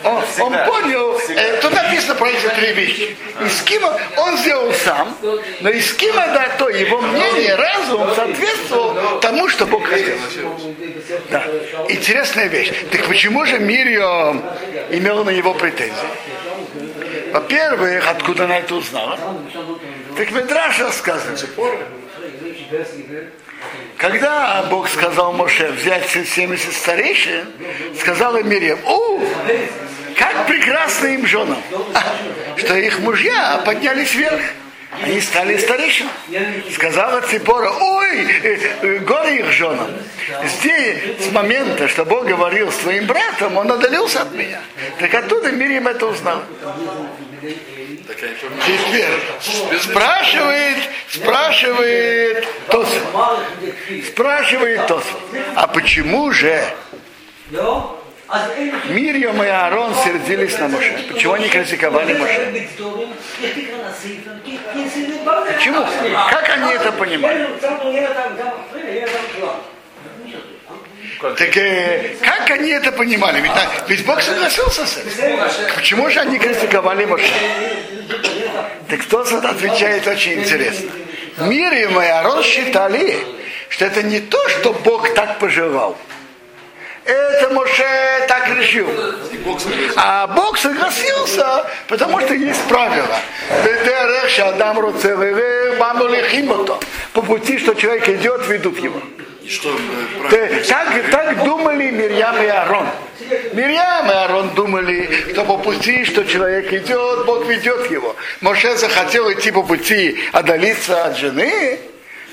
Он, 0.04 0.24
он 0.40 0.54
понял, 0.66 1.20
э, 1.30 1.62
тут 1.62 1.74
написано 1.74 2.16
про 2.16 2.30
эти 2.30 2.48
три 2.56 2.74
вещи. 2.74 3.16
Искима 3.46 4.00
он 4.18 4.38
сделал 4.38 4.74
сам, 4.74 5.16
но 5.62 5.70
Искима, 5.70 6.28
да, 6.34 6.50
то 6.58 6.70
его 6.70 7.02
мнение, 7.02 7.54
разум 7.56 8.16
соответствовал 8.16 9.20
тому, 9.20 9.48
что 9.48 9.68
Бог 9.68 9.86
хотел. 9.86 10.18
Да. 11.30 11.44
Интересная 11.88 12.48
вещь. 12.48 12.72
Так 12.92 13.06
почему 13.06 13.46
же 13.46 13.60
Мирьям 13.60 14.44
имел 14.90 15.24
на 15.24 15.30
него 15.30 15.54
претензии? 15.54 15.94
Во-первых, 17.32 18.08
откуда 18.10 18.46
она 18.46 18.58
это 18.58 18.74
узнала? 18.74 19.20
Так 20.20 20.32
Медраш 20.32 20.80
рассказывает. 20.80 21.48
Когда 23.96 24.64
Бог 24.64 24.90
сказал 24.90 25.32
Моше 25.32 25.72
взять 25.72 26.08
все 26.08 26.26
70 26.26 26.74
старейшин, 26.74 27.48
сказала 27.98 28.44
Мирьям, 28.44 28.80
о, 28.84 29.22
как 30.18 30.46
прекрасно 30.46 31.08
им 31.08 31.26
женам, 31.26 31.64
что 32.58 32.76
их 32.76 33.00
мужья 33.00 33.62
поднялись 33.66 34.14
вверх. 34.14 34.42
Они 35.02 35.22
стали 35.22 35.58
старейшин. 35.58 36.08
Сказала 36.74 37.22
Ципора, 37.22 37.70
ой, 37.70 38.26
э, 38.44 38.58
э, 38.82 38.98
горе 38.98 39.38
их 39.38 39.52
женам. 39.54 39.88
Здесь, 40.44 40.98
с 41.30 41.32
момента, 41.32 41.88
что 41.88 42.04
Бог 42.04 42.26
говорил 42.26 42.74
с 42.74 42.76
твоим 42.76 43.06
братом, 43.06 43.56
он 43.56 43.72
отдалился 43.72 44.24
от 44.24 44.34
меня. 44.34 44.60
Так 45.00 45.14
оттуда 45.14 45.50
Мирьям 45.52 45.88
это 45.88 46.08
узнал. 46.08 46.44
Такая 48.10 48.34
помню. 48.36 48.58
Теперь 48.66 49.80
спрашивает, 49.80 50.78
спрашивает 51.10 52.48
Тосфот. 52.68 53.40
Спрашивает 54.08 54.88
Тосфот. 54.88 55.22
А 55.56 55.68
почему 55.68 56.32
же 56.32 56.64
Мирьям 58.90 59.42
и 59.44 59.48
Аарон 59.48 59.94
сердились 60.04 60.58
на 60.58 60.68
Моше? 60.68 61.06
Почему 61.12 61.34
они 61.34 61.50
критиковали 61.50 62.14
Моше? 62.14 62.68
Почему? 65.48 65.86
Как 66.30 66.50
они 66.50 66.74
это 66.74 66.92
понимали? 66.92 67.48
Так 71.20 71.58
э, 71.58 72.16
как 72.22 72.50
они 72.52 72.72
это 72.72 72.94
понимали? 72.94 73.42
Ведь, 73.42 73.52
а, 73.52 73.68
ведь 73.88 74.06
Бог 74.06 74.22
согласился 74.22 74.86
с 74.86 74.98
этим. 74.98 75.38
Почему 75.76 76.10
же 76.10 76.22
они 76.22 76.40
критиковали 76.40 77.06
Моше? 77.06 77.34
Так 78.90 79.02
кто 79.02 79.22
отвечает 79.22 80.08
очень 80.08 80.40
интересно. 80.40 80.90
Мирьям 81.40 82.02
и 82.02 82.06
Аарон 82.06 82.42
считали, 82.42 83.18
что 83.68 83.86
это 83.86 84.02
не 84.02 84.22
то, 84.22 84.38
что 84.50 84.72
Бог 84.72 85.14
так 85.14 85.40
пожелал. 85.40 85.98
Это 87.04 87.50
Моше 87.54 88.26
так 88.28 88.50
решил. 88.56 88.88
Бог. 89.44 89.60
А 89.96 90.28
Бог 90.28 90.58
согласился, 90.58 91.66
потому 91.88 92.20
что 92.22 92.34
есть 92.34 92.62
правило. 92.68 93.20
«Бедерех 93.66 94.30
шадам 94.30 94.80
роце 94.80 95.16
леве, 95.16 95.76
баму 95.80 96.08
лехим 96.08 96.52
ото». 96.52 96.80
По 97.14 97.22
пути, 97.22 97.58
что 97.58 97.74
человек 97.74 98.08
идет, 98.08 98.48
ведут 98.48 98.80
его. 98.80 99.02
И 99.50 99.52
что, 99.52 99.76
э? 100.32 100.64
Так, 100.68 101.10
так 101.10 101.44
думали 101.44 101.90
Мирьям 101.90 102.40
и 102.40 102.46
Аарон. 102.46 102.88
Мирьям 103.54 104.08
и 104.08 104.14
Аарон 104.14 104.54
думали, 104.54 105.10
что 105.32 105.44
по 105.44 105.58
пути, 105.58 106.06
что 106.06 106.24
человек 106.24 106.72
идет, 106.72 107.26
Бог 107.26 107.48
ведет 107.48 107.90
его. 107.90 108.16
Моше 108.42 108.78
захотел 108.78 109.32
идти 109.34 109.50
по 109.50 109.64
пути 109.64 110.20
отдалиться 110.34 111.04
от 111.04 111.18
жены, 111.18 111.80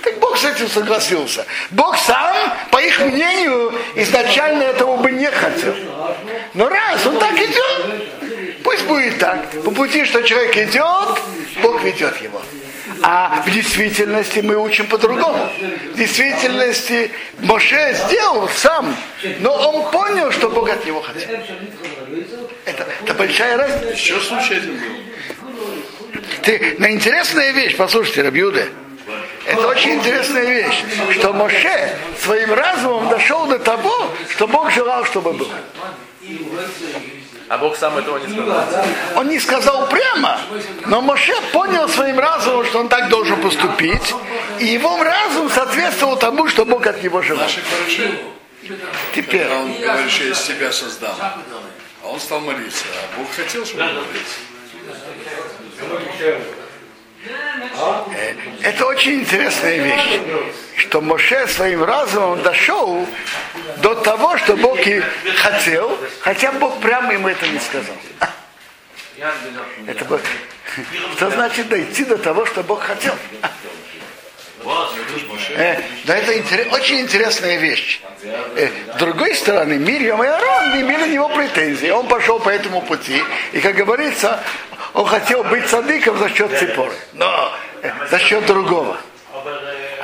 так 0.02 0.18
Бог 0.18 0.36
с 0.36 0.44
этим 0.44 0.68
согласился. 0.68 1.46
Бог 1.70 1.96
сам, 1.96 2.36
по 2.70 2.82
их 2.82 3.00
мнению, 3.00 3.72
изначально 3.94 4.64
этого 4.64 4.98
бы 4.98 5.10
не 5.10 5.30
хотел. 5.30 5.74
Но 6.52 6.68
раз 6.68 7.06
он 7.06 7.18
так 7.18 7.32
идет, 7.32 8.62
пусть 8.62 8.84
будет 8.84 9.18
так. 9.18 9.50
По 9.62 9.70
пути, 9.70 10.04
что 10.04 10.20
человек 10.20 10.54
идет, 10.54 11.18
Бог 11.62 11.82
ведет 11.82 12.20
его. 12.20 12.42
А 13.02 13.42
в 13.44 13.50
действительности 13.50 14.40
мы 14.40 14.56
учим 14.56 14.86
по-другому. 14.86 15.50
В 15.92 15.96
действительности 15.96 17.10
Моше 17.40 17.94
сделал 17.94 18.48
сам, 18.48 18.94
но 19.40 19.52
он 19.54 19.90
понял, 19.90 20.30
что 20.32 20.48
Бог 20.48 20.68
от 20.68 20.84
него 20.84 21.00
хотел. 21.02 21.28
Это, 22.64 22.86
это 23.02 23.14
большая 23.14 23.56
разница. 23.56 23.92
Еще 23.92 24.20
случай 24.20 24.54
один 24.54 24.76
был. 24.76 26.20
Ты, 26.42 26.76
на 26.78 26.90
интересная 26.90 27.52
вещь, 27.52 27.76
послушайте, 27.76 28.22
Рабьюде. 28.22 28.68
Это 29.46 29.68
очень 29.68 29.94
интересная 29.94 30.44
вещь, 30.44 30.84
что 31.12 31.32
Моше 31.32 31.96
своим 32.20 32.52
разумом 32.52 33.08
дошел 33.08 33.46
до 33.46 33.58
того, 33.58 34.10
что 34.30 34.48
Бог 34.48 34.72
желал, 34.72 35.04
чтобы 35.04 35.32
было. 35.32 35.54
А 37.48 37.58
Бог 37.58 37.76
сам 37.76 37.96
этого 37.96 38.18
не 38.18 38.32
сказал. 38.32 38.64
Он 39.14 39.28
не 39.28 39.38
сказал 39.38 39.88
прямо, 39.88 40.40
но 40.86 41.00
Моше 41.00 41.34
понял 41.52 41.88
своим 41.88 42.18
разумом, 42.18 42.64
что 42.66 42.80
он 42.80 42.88
так 42.88 43.08
должен 43.08 43.40
поступить, 43.40 44.14
и 44.58 44.66
его 44.66 45.02
разум 45.02 45.48
соответствовал 45.48 46.16
тому, 46.16 46.48
что 46.48 46.64
Бог 46.64 46.86
от 46.86 47.02
него 47.02 47.22
желал. 47.22 47.48
Теперь, 49.14 49.44
Когда 49.44 49.60
он 49.60 49.80
говорит, 49.80 50.10
что 50.10 50.24
я 50.24 50.30
из 50.30 50.40
тебя 50.42 50.72
создал. 50.72 51.14
А 51.20 52.08
он 52.08 52.18
стал 52.18 52.40
молиться. 52.40 52.84
А 52.92 53.18
Бог 53.18 53.30
хотел, 53.34 53.64
чтобы 53.64 53.84
он 53.84 53.94
молился. 53.94 54.40
Э, 58.14 58.34
Это 58.62 58.86
очень 58.86 59.20
интересная 59.20 59.78
вещь, 59.78 60.20
что 60.76 61.00
Моше 61.00 61.46
своим 61.48 61.82
разумом 61.84 62.42
дошел 62.42 63.06
до 63.78 63.94
того, 63.94 64.36
что 64.38 64.56
Бог 64.86 65.04
и 65.24 65.30
хотел, 65.36 65.98
хотя 66.20 66.52
Бог 66.52 66.80
прямо 66.80 67.12
ему 67.12 67.28
это 67.28 67.46
не 67.48 67.58
сказал. 67.58 67.96
Это 69.86 70.04
бы- 70.04 70.20
что 71.16 71.30
значит 71.30 71.68
дойти 71.68 72.04
до 72.04 72.18
того, 72.18 72.44
что 72.46 72.62
Бог 72.62 72.82
хотел? 72.82 73.14
Э, 75.56 75.80
да, 76.04 76.16
это 76.16 76.36
интере- 76.36 76.68
очень 76.72 77.00
интересная 77.00 77.56
вещь. 77.56 78.00
Э, 78.56 78.68
с 78.94 78.98
другой 78.98 79.34
стороны, 79.36 79.74
Мирьям 79.74 80.22
и 80.22 80.26
Арон 80.26 80.80
имели 80.80 80.96
на 81.02 81.06
него 81.06 81.28
претензии. 81.28 81.88
Он 81.90 82.08
пошел 82.08 82.40
по 82.40 82.48
этому 82.48 82.82
пути. 82.82 83.22
И, 83.52 83.60
как 83.60 83.76
говорится, 83.76 84.40
он 84.92 85.06
хотел 85.06 85.44
быть 85.44 85.68
садыком 85.68 86.18
за 86.18 86.28
счет 86.30 86.58
ципоры. 86.58 86.92
Но 87.12 87.52
э, 87.82 87.92
за 88.10 88.18
счет 88.18 88.44
другого. 88.46 88.96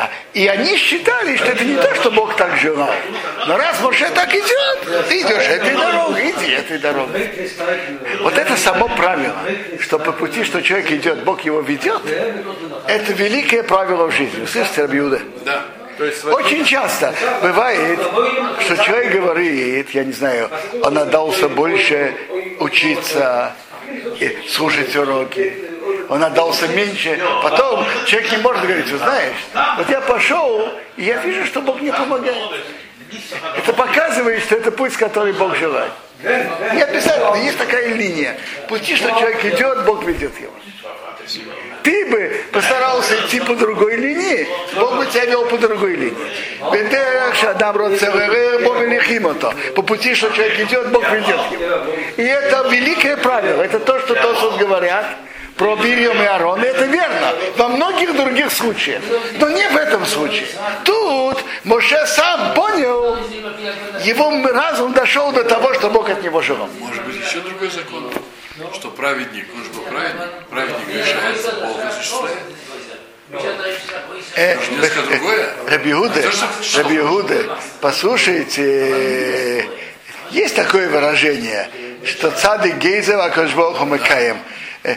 А, 0.02 0.10
И 0.34 0.46
они 0.46 0.76
считали, 0.76 1.36
что 1.36 1.46
это 1.46 1.64
не 1.64 1.76
то, 1.76 1.94
что 1.94 2.10
Бог 2.10 2.34
так 2.36 2.56
желал. 2.56 2.90
Но 3.46 3.56
раз 3.56 3.80
Моше 3.80 4.08
так 4.10 4.34
идет, 4.34 5.08
ты 5.08 5.20
идешь 5.20 5.48
этой 5.48 5.74
дорогой, 5.74 6.30
иди 6.30 6.52
этой 6.52 6.78
дорогой. 6.78 7.30
Вот 8.22 8.36
это 8.36 8.56
само 8.56 8.88
правило, 8.88 9.36
что 9.80 9.98
по 9.98 10.12
пути, 10.12 10.44
что 10.44 10.60
человек 10.60 10.90
идет, 10.90 11.24
Бог 11.24 11.42
его 11.42 11.60
ведет, 11.60 12.02
это 12.86 13.12
великое 13.12 13.62
правило 13.62 14.06
в 14.06 14.12
жизни. 14.12 14.44
Слышите, 14.46 14.82
Рабиуда? 14.82 15.20
Да. 15.44 15.64
Очень 16.32 16.64
часто 16.64 17.14
бывает, 17.42 18.00
что 18.60 18.76
человек 18.78 19.12
говорит, 19.12 19.90
я 19.90 20.04
не 20.04 20.12
знаю, 20.12 20.50
он 20.82 20.98
отдался 20.98 21.48
больше 21.48 22.14
учиться, 22.58 23.54
и 24.18 24.48
слушать 24.48 24.96
уроки, 24.96 25.52
он 26.12 26.22
отдался 26.22 26.68
меньше. 26.68 27.18
Потом 27.42 27.84
человек 28.06 28.32
не 28.32 28.38
может 28.38 28.62
говорить, 28.62 28.86
знаешь, 28.86 29.36
вот 29.76 29.88
я 29.88 30.00
пошел, 30.00 30.68
и 30.96 31.04
я 31.04 31.16
вижу, 31.22 31.46
что 31.46 31.62
Бог 31.62 31.80
мне 31.80 31.92
помогает. 31.92 32.36
Это 33.56 33.72
показывает, 33.72 34.42
что 34.42 34.56
это 34.56 34.70
путь, 34.70 34.96
который 34.96 35.32
Бог 35.32 35.56
желает. 35.56 35.92
Не 36.22 36.82
обязательно, 36.82 37.34
есть 37.42 37.58
такая 37.58 37.94
линия. 37.94 38.36
Пути, 38.68 38.94
что 38.96 39.08
человек 39.08 39.44
идет, 39.44 39.84
Бог 39.84 40.04
ведет 40.04 40.38
его. 40.38 40.52
Ты 41.82 42.06
бы 42.06 42.44
постарался 42.52 43.14
идти 43.16 43.40
по 43.40 43.54
другой 43.54 43.96
линии, 43.96 44.46
Бог 44.74 44.96
бы 44.96 45.06
тебя 45.06 45.24
вел 45.24 45.46
по 45.46 45.56
другой 45.56 45.96
линии. 45.96 46.16
По 49.74 49.82
пути, 49.82 50.14
что 50.14 50.30
человек 50.30 50.60
идет, 50.60 50.90
Бог 50.90 51.10
ведет 51.10 51.40
его. 51.50 51.86
И 52.16 52.22
это 52.22 52.68
великое 52.68 53.16
правило. 53.16 53.62
Это 53.62 53.80
то, 53.80 53.98
что 54.00 54.14
Тосут 54.14 54.58
говорят 54.58 55.06
про 55.62 55.76
Бирьем 55.76 56.20
и 56.20 56.24
Аарон. 56.24 56.62
И 56.62 56.66
это 56.66 56.86
верно. 56.86 57.34
Во 57.56 57.68
многих 57.68 58.16
других 58.16 58.50
случаях. 58.50 59.02
Но 59.38 59.48
не 59.48 59.68
в 59.68 59.76
этом 59.76 60.04
случае. 60.04 60.48
Тут 60.84 61.44
Моше 61.62 62.04
сам 62.06 62.54
понял, 62.54 63.16
его 64.02 64.44
разум 64.48 64.92
дошел 64.92 65.30
до 65.30 65.44
того, 65.44 65.72
что 65.74 65.88
Бог 65.90 66.10
от 66.10 66.22
него 66.22 66.42
желал. 66.42 66.68
Может 66.80 67.04
быть, 67.04 67.16
еще 67.16 67.40
другой 67.40 67.70
закон. 67.70 68.10
Что 68.74 68.90
праведник, 68.90 69.46
он 69.54 69.64
же 69.64 69.70
был 69.70 69.82
праведник, 69.82 70.46
праведник 70.50 70.88
решается, 70.88 71.52
Бог 71.52 71.84
осуществляет. 71.84 72.38
Э, 74.36 74.56
другое. 75.08 75.54
Рабиуде, 75.66 76.28
А? 76.28 76.78
Рабиуде, 76.78 77.48
послушайте, 77.80 78.62
э, 78.62 79.64
есть 80.30 80.54
такое 80.54 80.88
выражение, 80.90 81.70
что 82.04 82.30
цадык 82.30 82.76
гейзев, 82.76 83.18
а 83.20 83.30
кожбоху 83.30 83.86
мыкаем. 83.86 84.38
Э, 84.84 84.96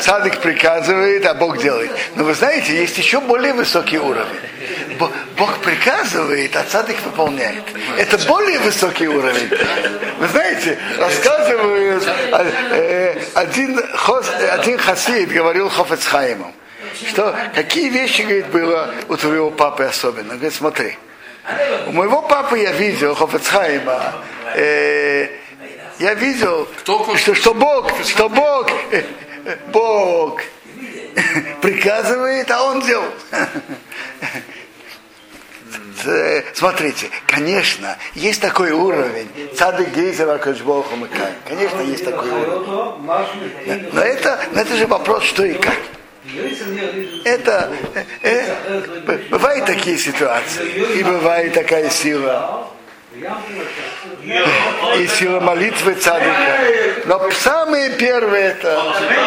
Цадык 0.00 0.38
приказывает, 0.40 1.24
а 1.24 1.34
Бог 1.34 1.58
делает. 1.58 1.90
Но 2.14 2.24
вы 2.24 2.34
знаете, 2.34 2.74
есть 2.76 2.98
еще 2.98 3.20
более 3.20 3.54
высокий 3.54 3.98
уровень. 3.98 4.26
Бо- 4.98 5.10
Бог 5.36 5.58
приказывает, 5.60 6.54
а 6.56 6.64
цадык 6.64 6.96
выполняет. 7.04 7.62
Это 7.96 8.18
более 8.26 8.58
высокий 8.58 9.08
уровень. 9.08 9.48
Вы 10.18 10.28
знаете, 10.28 10.78
рассказывают, 10.98 12.06
а, 12.32 12.44
э, 12.72 13.18
один, 13.34 13.80
один 14.52 14.78
хасид 14.78 15.30
говорил 15.30 15.70
Хофецхаймом, 15.70 16.52
что 17.08 17.34
какие 17.54 17.88
вещи, 17.88 18.22
говорит, 18.22 18.46
было 18.48 18.90
у 19.08 19.16
твоего 19.16 19.50
папы 19.50 19.84
особенно. 19.84 20.34
Говорит, 20.34 20.54
смотри, 20.54 20.98
у 21.86 21.92
моего 21.92 22.20
папы 22.22 22.58
я 22.58 22.72
видел, 22.72 23.14
Хофецхайма, 23.14 24.14
э, 24.54 25.28
я 25.98 26.14
видел, 26.14 26.68
Кто 26.78 27.16
что, 27.16 27.34
что 27.34 27.54
Бог, 27.54 27.90
что 28.04 28.28
Бог, 28.28 28.70
Бог 29.72 30.40
приказывает, 31.60 32.50
а 32.50 32.64
он 32.64 32.80
делал. 32.80 33.04
Э, 36.04 36.42
Смотрите, 36.54 37.10
конечно, 37.26 37.98
есть 38.14 38.40
такой 38.40 38.70
уровень. 38.70 39.28
Цады 39.56 39.84
Гейзера 39.84 40.38
Кашбоху 40.38 40.96
Мыкай. 40.96 41.32
Конечно, 41.46 41.80
есть 41.80 42.04
такой 42.04 42.30
уровень. 42.30 43.88
Но 43.92 44.00
это, 44.00 44.40
но 44.52 44.60
это 44.60 44.76
же 44.76 44.86
вопрос, 44.86 45.24
что 45.24 45.44
и 45.44 45.54
как. 45.54 45.76
Это 47.24 47.72
э, 47.94 48.02
э, 48.22 49.18
бывают 49.30 49.66
такие 49.66 49.98
ситуации. 49.98 50.98
И 50.98 51.02
бывает 51.02 51.54
такая 51.54 51.90
сила. 51.90 52.70
И 54.22 55.06
сила 55.06 55.40
молитвы 55.40 55.94
цадыка. 55.94 56.32
Но 57.06 57.30
самое 57.30 57.90
первое 57.90 58.50
это 58.50 58.82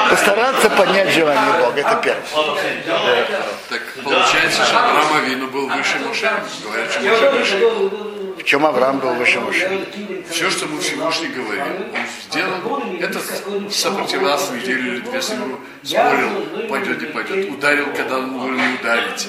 постараться 0.09 0.69
понять 0.69 1.09
желание 1.11 1.53
Бога. 1.59 1.79
Это 1.79 1.95
первое. 2.03 3.27
Так 3.69 3.81
получается, 4.03 4.65
что 4.65 4.77
Авраам 4.77 5.17
Авину 5.17 5.47
был 5.47 5.67
выше 5.69 5.97
Моше. 5.99 6.31
Говорят, 6.63 6.91
что 6.91 7.01
Моше 7.01 7.29
выше. 7.31 8.10
Чем 8.51 8.65
Авраам 8.65 8.99
был 8.99 9.13
выше 9.13 9.39
Моше? 9.39 9.87
Все, 10.29 10.49
что 10.49 10.65
ему 10.65 10.81
Всевышний 10.81 11.29
говорил, 11.29 11.63
он 11.63 12.05
сделал. 12.29 12.83
Этот 12.99 13.23
сопротивлялся 13.73 14.51
неделю 14.51 14.95
или 14.95 14.99
две 14.99 15.21
с 15.21 15.29
ним 15.29 15.57
спорил, 15.81 16.67
пойдет, 16.67 16.99
не 16.99 17.07
пойдет. 17.07 17.49
Ударил, 17.49 17.85
когда 17.95 18.17
он 18.17 18.37
говорил 18.37 18.59
не 18.59 18.75
ударить. 18.75 19.25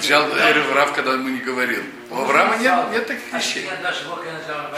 Взял 0.00 0.26
Эреврав, 0.30 0.94
когда 0.94 1.12
ему 1.12 1.28
не 1.28 1.40
говорил. 1.40 1.82
У 2.10 2.16
Авраама 2.16 2.56
нет, 2.56 2.72
нет 2.92 3.06
таких 3.06 3.32
вещей. 3.34 3.68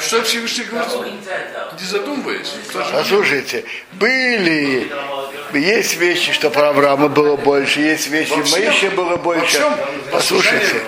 Что 0.00 0.22
Всевышний 0.22 0.64
говорит? 0.64 1.12
Не 1.78 1.86
задумываясь. 1.86 2.54
Послушайте, 2.92 3.64
были, 3.92 4.90
есть 5.52 5.96
вещи, 5.96 6.32
что 6.32 6.50
про 6.50 6.70
Авраама 6.70 7.08
было 7.08 7.36
больше, 7.36 7.80
есть 7.80 8.08
вещи. 8.08 8.32
Моише 8.32 8.90
было 8.90 9.14
больше. 9.16 9.62
Послушайте? 10.10 10.82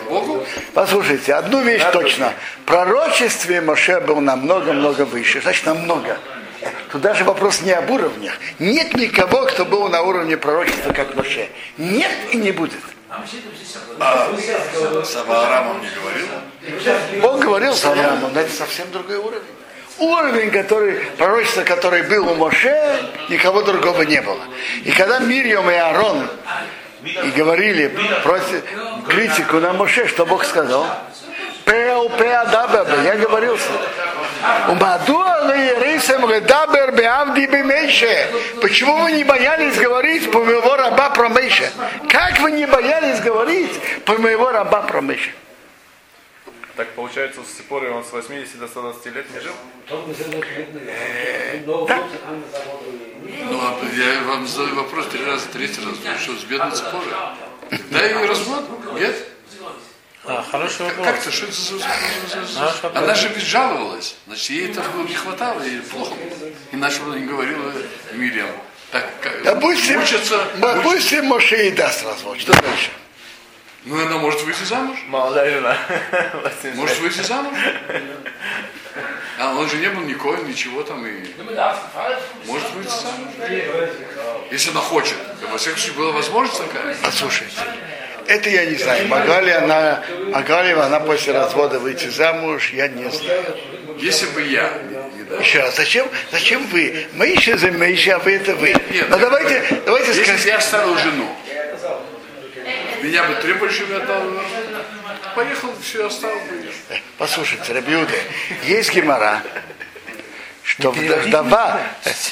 Послушайте, 0.78 1.34
одну 1.34 1.60
вещь 1.62 1.82
точно. 1.92 2.32
В 2.62 2.64
пророчестве 2.66 3.60
Моше 3.60 3.98
был 4.00 4.20
намного-много 4.20 5.04
выше, 5.04 5.40
значит 5.40 5.66
намного. 5.66 6.18
Тут 6.92 7.00
даже 7.00 7.24
вопрос 7.24 7.62
не 7.62 7.72
об 7.72 7.90
уровнях. 7.90 8.34
Нет 8.60 8.94
никого, 8.94 9.46
кто 9.46 9.64
был 9.64 9.88
на 9.88 10.02
уровне 10.02 10.36
пророчества, 10.36 10.92
как 10.92 11.16
Моше. 11.16 11.48
Нет 11.78 12.12
и 12.30 12.36
не 12.36 12.52
будет. 12.52 12.78
С 15.04 15.16
Авраамом 15.16 15.82
не 15.82 15.90
говорил? 15.90 17.22
Бог 17.22 17.40
говорил 17.40 17.74
с 17.74 17.84
Авраамом, 17.84 18.32
но 18.32 18.40
это 18.40 18.52
совсем 18.52 18.88
другой 18.92 19.16
уровень. 19.16 19.42
Уровень, 19.98 20.52
который, 20.52 20.92
пророчество, 21.16 21.62
который 21.62 22.04
был 22.04 22.28
у 22.28 22.36
Моше, 22.36 23.00
никого 23.28 23.62
другого 23.62 24.02
не 24.02 24.22
было. 24.22 24.42
И 24.84 24.92
когда 24.92 25.18
Мирьям 25.18 25.68
и 25.68 25.74
Аарон 25.74 26.28
и 27.02 27.30
говорили 27.30 27.88
против 28.22 28.62
критику 29.08 29.58
на 29.58 29.72
Моше, 29.72 30.08
что 30.08 30.26
Бог 30.26 30.44
сказал? 30.44 30.86
Пеу 31.64 32.08
пеа 32.10 32.46
дабабе, 32.46 33.04
я 33.04 33.16
говорил. 33.16 33.58
Почему 38.60 38.96
вы 39.02 39.12
не 39.12 39.24
боялись 39.24 39.76
говорить 39.76 40.30
по 40.30 40.42
моего 40.42 40.76
раба 40.76 41.10
про 41.10 41.28
Мейше? 41.28 41.70
Как 42.08 42.40
вы 42.40 42.52
не 42.52 42.66
боялись 42.66 43.20
говорить 43.20 43.72
по 44.04 44.16
моего 44.18 44.50
раба 44.50 44.82
про 44.82 45.00
Мейше? 45.00 45.30
Так 46.78 46.94
получается, 46.94 47.40
с 47.42 47.58
Сипорой 47.58 47.90
он 47.90 48.04
с 48.04 48.12
80 48.12 48.56
до 48.60 48.68
120 48.68 49.06
лет 49.06 49.26
не 49.34 49.40
жил? 49.40 49.52
Ну, 53.50 53.58
а 53.60 53.76
я 53.96 54.22
вам 54.22 54.46
задаю 54.46 54.76
вопрос 54.76 55.06
три 55.08 55.24
раза, 55.24 55.48
третий 55.48 55.80
раз. 55.84 55.96
Что, 56.22 56.36
с 56.36 56.44
бедной 56.44 56.70
цепорой? 56.70 57.12
Да 57.90 58.06
и 58.08 58.26
развод? 58.28 58.64
Нет? 58.96 59.26
А, 60.24 60.44
хороший 60.48 60.86
вопрос. 60.86 61.04
Как 61.04 61.18
это? 61.18 61.32
Что 61.32 61.46
это 61.46 62.46
за... 62.46 62.88
Она 62.94 63.14
же 63.16 63.28
ведь 63.30 63.42
жаловалась. 63.44 64.14
Значит, 64.28 64.50
ей 64.50 64.70
это 64.70 64.80
было 64.82 65.02
не 65.02 65.14
хватало, 65.14 65.60
ей 65.62 65.80
плохо 65.80 66.14
было. 66.14 66.50
Иначе 66.70 67.00
бы 67.00 67.06
она 67.06 67.18
не 67.18 67.26
говорила 67.26 67.72
Мириам. 68.12 68.50
Так, 68.92 69.04
как- 69.20 69.42
Допустим, 69.42 69.98
мучиться, 69.98 70.36
мучиться. 70.36 70.74
допустим, 70.74 71.24
Моше 71.26 71.66
и 71.66 71.70
даст 71.72 72.04
развод. 72.04 72.38
Что 72.38 72.52
дальше? 72.52 72.90
Ну, 73.84 74.00
она 74.04 74.18
может 74.18 74.42
выйти 74.42 74.64
замуж. 74.64 74.98
Молодая 75.08 75.50
жена. 75.50 75.76
Может 76.74 76.98
выйти 76.98 77.20
замуж. 77.20 77.56
А 79.38 79.54
он 79.54 79.68
же 79.68 79.76
не 79.76 79.88
был 79.88 80.02
никоим, 80.02 80.48
ничего 80.48 80.82
там 80.82 81.06
и 81.06 81.22
может 82.44 82.70
выйти 82.72 82.88
замуж. 82.88 83.32
Если 84.50 84.70
она 84.70 84.80
хочет. 84.80 85.14
Во 85.50 85.56
всяком 85.56 85.78
случае, 85.78 85.96
была 85.96 86.12
возможность 86.12 86.58
такая. 86.60 86.96
Послушайте, 87.02 87.54
это 88.26 88.50
я 88.50 88.64
не 88.66 88.74
знаю. 88.76 89.06
Могла 89.06 89.40
ли 89.40 89.52
она, 89.52 90.02
могла 90.32 90.62
ли 90.64 90.72
она 90.72 90.98
после 91.00 91.32
развода 91.32 91.78
выйти 91.78 92.08
замуж, 92.08 92.72
я 92.72 92.88
не 92.88 93.08
знаю. 93.10 93.44
Если 93.98 94.26
бы 94.26 94.42
я. 94.42 94.70
Еще 95.40 95.60
раз, 95.60 95.76
зачем, 95.76 96.08
зачем 96.32 96.66
вы? 96.68 97.06
Мы 97.12 97.28
еще 97.28 97.56
за 97.58 97.70
мы 97.70 97.86
еще, 97.86 98.14
а 98.14 98.18
вы 98.18 98.32
это 98.32 98.54
вы. 98.56 98.74
Нет, 98.90 99.08
Но 99.10 99.18
давайте, 99.18 99.62
давайте 99.84 100.08
Если 100.08 100.24
скажем. 100.24 100.46
я 100.46 100.56
оставил 100.56 100.96
жену, 100.96 101.28
меня 103.02 103.24
бы 103.24 103.70
чтобы 103.70 103.92
я 103.92 103.98
отдал. 103.98 104.22
Поехал, 105.34 105.70
все 105.80 106.06
оставил 106.06 106.38
бы. 106.38 106.70
Послушайте, 107.16 107.72
Рабиуда, 107.72 108.14
есть 108.64 108.94
гемора, 108.94 109.42
что 110.62 110.90
вдова, 110.90 111.80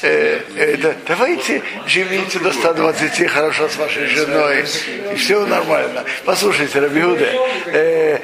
э, 0.02 0.40
э, 0.56 0.76
да, 0.76 0.94
давайте 1.06 1.62
живите 1.86 2.38
до 2.38 2.52
120 2.52 3.28
хорошо 3.28 3.68
с 3.68 3.76
вашей 3.76 4.06
женой, 4.06 4.64
и 5.12 5.16
все 5.16 5.46
нормально. 5.46 6.04
Послушайте, 6.24 6.80
Рабиуда, 6.80 7.32
э, 7.66 8.18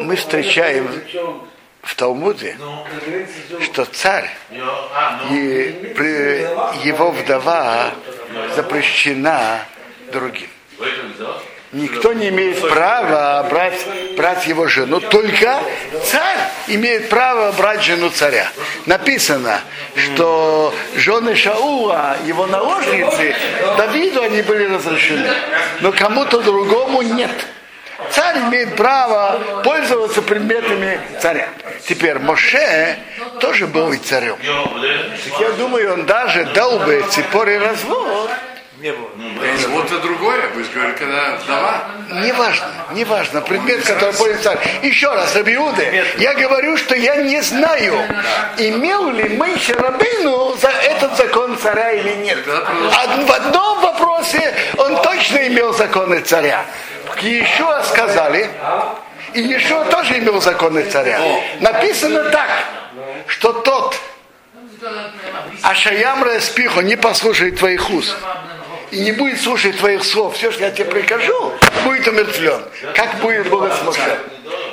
мы 0.00 0.16
встречаем 0.16 0.88
в 1.82 1.94
Талмуде, 1.94 2.56
что 3.62 3.84
царь 3.84 4.30
и 5.30 5.94
его 6.84 7.10
вдова 7.10 7.92
запрещена 8.56 9.60
другим. 10.12 10.48
Никто 11.72 12.12
не 12.12 12.28
имеет 12.28 12.60
права 12.60 13.42
брать, 13.50 13.86
брать 14.16 14.46
его 14.46 14.66
жену, 14.66 15.00
только 15.00 15.60
царь 16.04 16.38
имеет 16.68 17.08
право 17.08 17.52
брать 17.52 17.82
жену 17.82 18.08
царя. 18.10 18.48
Написано, 18.86 19.60
что 19.96 20.72
жены 20.94 21.34
Шаула, 21.34 22.16
его 22.24 22.46
наложницы, 22.46 23.34
Давиду 23.76 24.22
они 24.22 24.42
были 24.42 24.72
разрешены, 24.74 25.28
но 25.80 25.92
кому-то 25.92 26.40
другому 26.40 27.02
нет. 27.02 27.32
Царь 28.10 28.38
имеет 28.48 28.76
право 28.76 29.62
пользоваться 29.64 30.22
предметами 30.22 31.00
царя. 31.20 31.48
Теперь 31.86 32.18
Моше 32.18 32.96
тоже 33.40 33.66
был 33.66 33.92
и 33.92 33.96
царем. 33.96 34.36
Так 34.38 35.40
я 35.40 35.50
думаю, 35.52 35.94
он 35.94 36.06
даже 36.06 36.44
дал 36.54 36.78
бы 36.78 37.04
Ципоре 37.10 37.58
развод, 37.58 38.30
Не 38.80 38.92
было. 38.92 39.08
Вот 39.68 39.86
это 39.86 39.98
другое, 40.00 40.48
вы 40.54 40.62
же 40.62 40.70
говорите, 40.70 40.98
когда 40.98 41.36
вдова. 41.36 41.82
Неважно, 42.22 42.66
неважно, 42.92 43.40
предмет, 43.40 43.82
который 43.84 44.12
пользуется 44.12 44.42
царь. 44.50 44.58
Еще 44.82 45.08
раз, 45.14 45.34
Рабиуды, 45.34 46.04
я 46.18 46.34
говорю, 46.34 46.76
что 46.76 46.94
я 46.94 47.16
не 47.16 47.40
знаю, 47.40 47.94
имел 48.58 49.10
ли 49.10 49.30
Мойше 49.36 49.72
Рабину 49.74 50.54
за 50.60 50.68
этот 50.68 51.16
закон 51.16 51.56
царя 51.56 51.92
или 51.92 52.16
нет. 52.16 52.46
Од- 52.46 53.26
В 53.26 53.32
одном 53.32 53.80
вопросе 53.80 54.54
он 54.76 55.00
точно 55.02 55.46
имел 55.48 55.72
законы 55.72 56.20
царя. 56.20 56.66
Иешуа 57.22 57.82
сказали, 57.82 58.50
и 59.32 59.40
Иешуа 59.40 59.86
тоже 59.86 60.18
имел 60.18 60.42
законы 60.42 60.82
царя. 60.84 61.18
Написано 61.60 62.24
так, 62.30 62.50
что 63.26 63.54
тот, 63.54 63.98
Ашаям 65.62 66.22
Распиху 66.22 66.82
не 66.82 66.96
послушает 66.96 67.58
твоих 67.58 67.88
уст 67.90 68.14
и 68.90 69.00
не 69.00 69.12
будет 69.12 69.40
слушать 69.40 69.78
твоих 69.78 70.04
слов, 70.04 70.36
все, 70.36 70.50
что 70.50 70.64
я 70.64 70.70
тебе 70.70 70.86
прикажу, 70.86 71.52
будет 71.84 72.06
умертвлен. 72.08 72.62
Как 72.94 73.16
будет 73.20 73.48
Бога 73.48 73.74
с 73.74 73.84
Моше? 73.84 74.18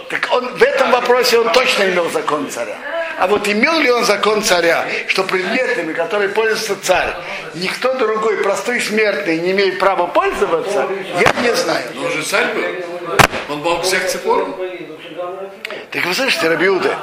Так 0.10 0.30
он, 0.32 0.56
в 0.56 0.62
этом 0.62 0.92
вопросе 0.92 1.40
он 1.40 1.52
точно 1.52 1.84
имел 1.84 2.10
закон 2.12 2.50
царя. 2.50 2.78
А 3.18 3.28
вот 3.28 3.48
имел 3.48 3.80
ли 3.80 3.92
он 3.92 4.06
закон 4.06 4.44
царя, 4.44 4.86
что 5.08 5.24
предметами, 5.24 5.94
которые 5.94 6.30
пользуется 6.30 6.76
царь, 6.82 7.14
никто 7.56 7.94
другой, 7.94 8.38
простой 8.38 8.82
смертный, 8.82 9.40
не 9.40 9.52
имеет 9.52 9.80
права 9.80 10.08
пользоваться, 10.08 10.88
я 11.20 11.32
не 11.42 11.56
знаю. 11.56 11.86
Но 11.96 12.06
он 12.06 12.12
же 12.12 12.24
царь 12.24 12.48
был. 12.54 12.64
Он 13.50 13.60
мог 13.60 13.84
взять 13.84 14.12
цепору. 14.12 14.58
Так 15.92 16.06
вы 16.06 16.14
слышите, 16.14 16.48
Рабиуда? 16.48 16.98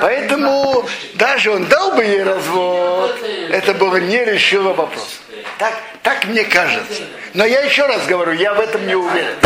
Поэтому 0.00 0.84
даже 1.14 1.52
он 1.52 1.64
дал 1.66 1.92
бы 1.92 2.04
ей 2.04 2.22
развод, 2.22 3.16
это 3.50 3.72
было 3.74 3.96
не 3.96 4.24
решило 4.24 4.72
вопрос. 4.72 5.21
Так, 5.58 5.74
так 6.02 6.26
мне 6.26 6.44
кажется. 6.44 7.02
Но 7.34 7.44
я 7.44 7.60
еще 7.60 7.86
раз 7.86 8.06
говорю, 8.06 8.32
я 8.32 8.54
в 8.54 8.60
этом 8.60 8.86
не 8.86 8.94
уверен. 8.94 9.36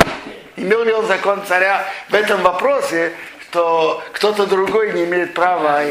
Имел 0.57 0.85
ли 0.85 0.93
он 0.93 1.07
закон 1.07 1.45
царя 1.47 1.87
в 2.09 2.15
этом 2.15 2.43
вопросе, 2.43 3.13
что 3.43 4.03
кто-то 4.13 4.47
другой 4.47 4.93
не 4.93 5.05
имеет 5.05 5.35
права 5.35 5.83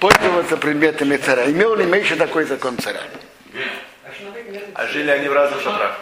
пользоваться 0.00 0.56
предметами 0.56 1.16
царя? 1.16 1.46
Имел 1.50 1.74
ли 1.76 1.84
мы 1.84 1.98
еще 1.98 2.16
такой 2.16 2.44
закон 2.44 2.76
царя? 2.78 3.00
А 4.74 4.86
жили 4.86 5.10
они 5.10 5.28
в 5.28 5.32
разных 5.32 5.62
шатрах. 5.62 6.00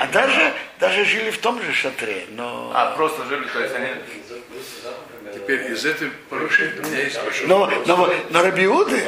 А 0.00 0.06
даже, 0.12 0.52
даже 0.78 1.04
жили 1.04 1.30
в 1.30 1.38
том 1.38 1.62
же 1.62 1.72
шатре, 1.72 2.24
но... 2.30 2.70
А, 2.74 2.92
просто 2.96 3.24
жили, 3.24 3.44
то 3.44 3.60
есть 3.60 3.74
они... 3.74 3.88
Теперь 5.34 5.70
из 5.72 5.84
этой 5.84 6.10
порушения 6.28 6.80
у 6.80 6.86
меня 6.86 7.02
есть 7.02 7.22
большой 7.22 7.46
Но, 7.46 7.58
вопрос. 7.60 7.86
но, 7.86 8.14
но 8.30 8.42
Рабиуды, 8.42 9.02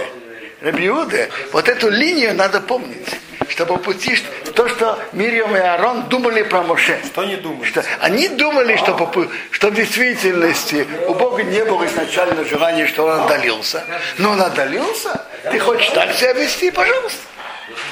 Рабиуды, 0.60 1.30
вот 1.52 1.68
эту 1.68 1.88
линию 1.88 2.34
надо 2.34 2.60
помнить, 2.60 3.08
чтобы 3.48 3.78
пути, 3.78 4.14
что- 4.14 4.52
то, 4.52 4.68
что 4.68 4.98
Мирьям 5.12 5.56
и 5.56 5.58
Аарон 5.58 6.02
думали 6.08 6.42
про 6.42 6.62
Моше. 6.62 7.00
Что 7.06 7.24
не 7.24 7.36
думаешь? 7.36 7.68
Что 7.68 7.82
они 8.00 8.28
думали, 8.28 8.76
что, 8.76 8.92
по 8.94 9.28
что 9.50 9.70
в 9.70 9.74
действительности 9.74 10.86
у 11.08 11.14
Бога 11.14 11.42
не 11.42 11.64
было 11.64 11.86
изначально 11.86 12.44
желания, 12.44 12.86
что 12.86 13.06
он 13.06 13.20
отдалился. 13.22 13.84
Но 14.18 14.32
он 14.32 14.42
отдалился, 14.42 15.24
ты 15.50 15.58
хочешь 15.58 15.88
так 15.90 16.12
себя 16.14 16.34
вести, 16.34 16.70
пожалуйста. 16.70 17.20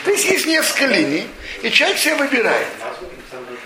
То 0.05 0.11
есть 0.11 0.27
есть 0.27 0.47
несколько 0.47 0.87
линий, 0.87 1.27
и 1.63 1.71
человек 1.71 1.99
себе 1.99 2.17
выбирает. 2.17 2.67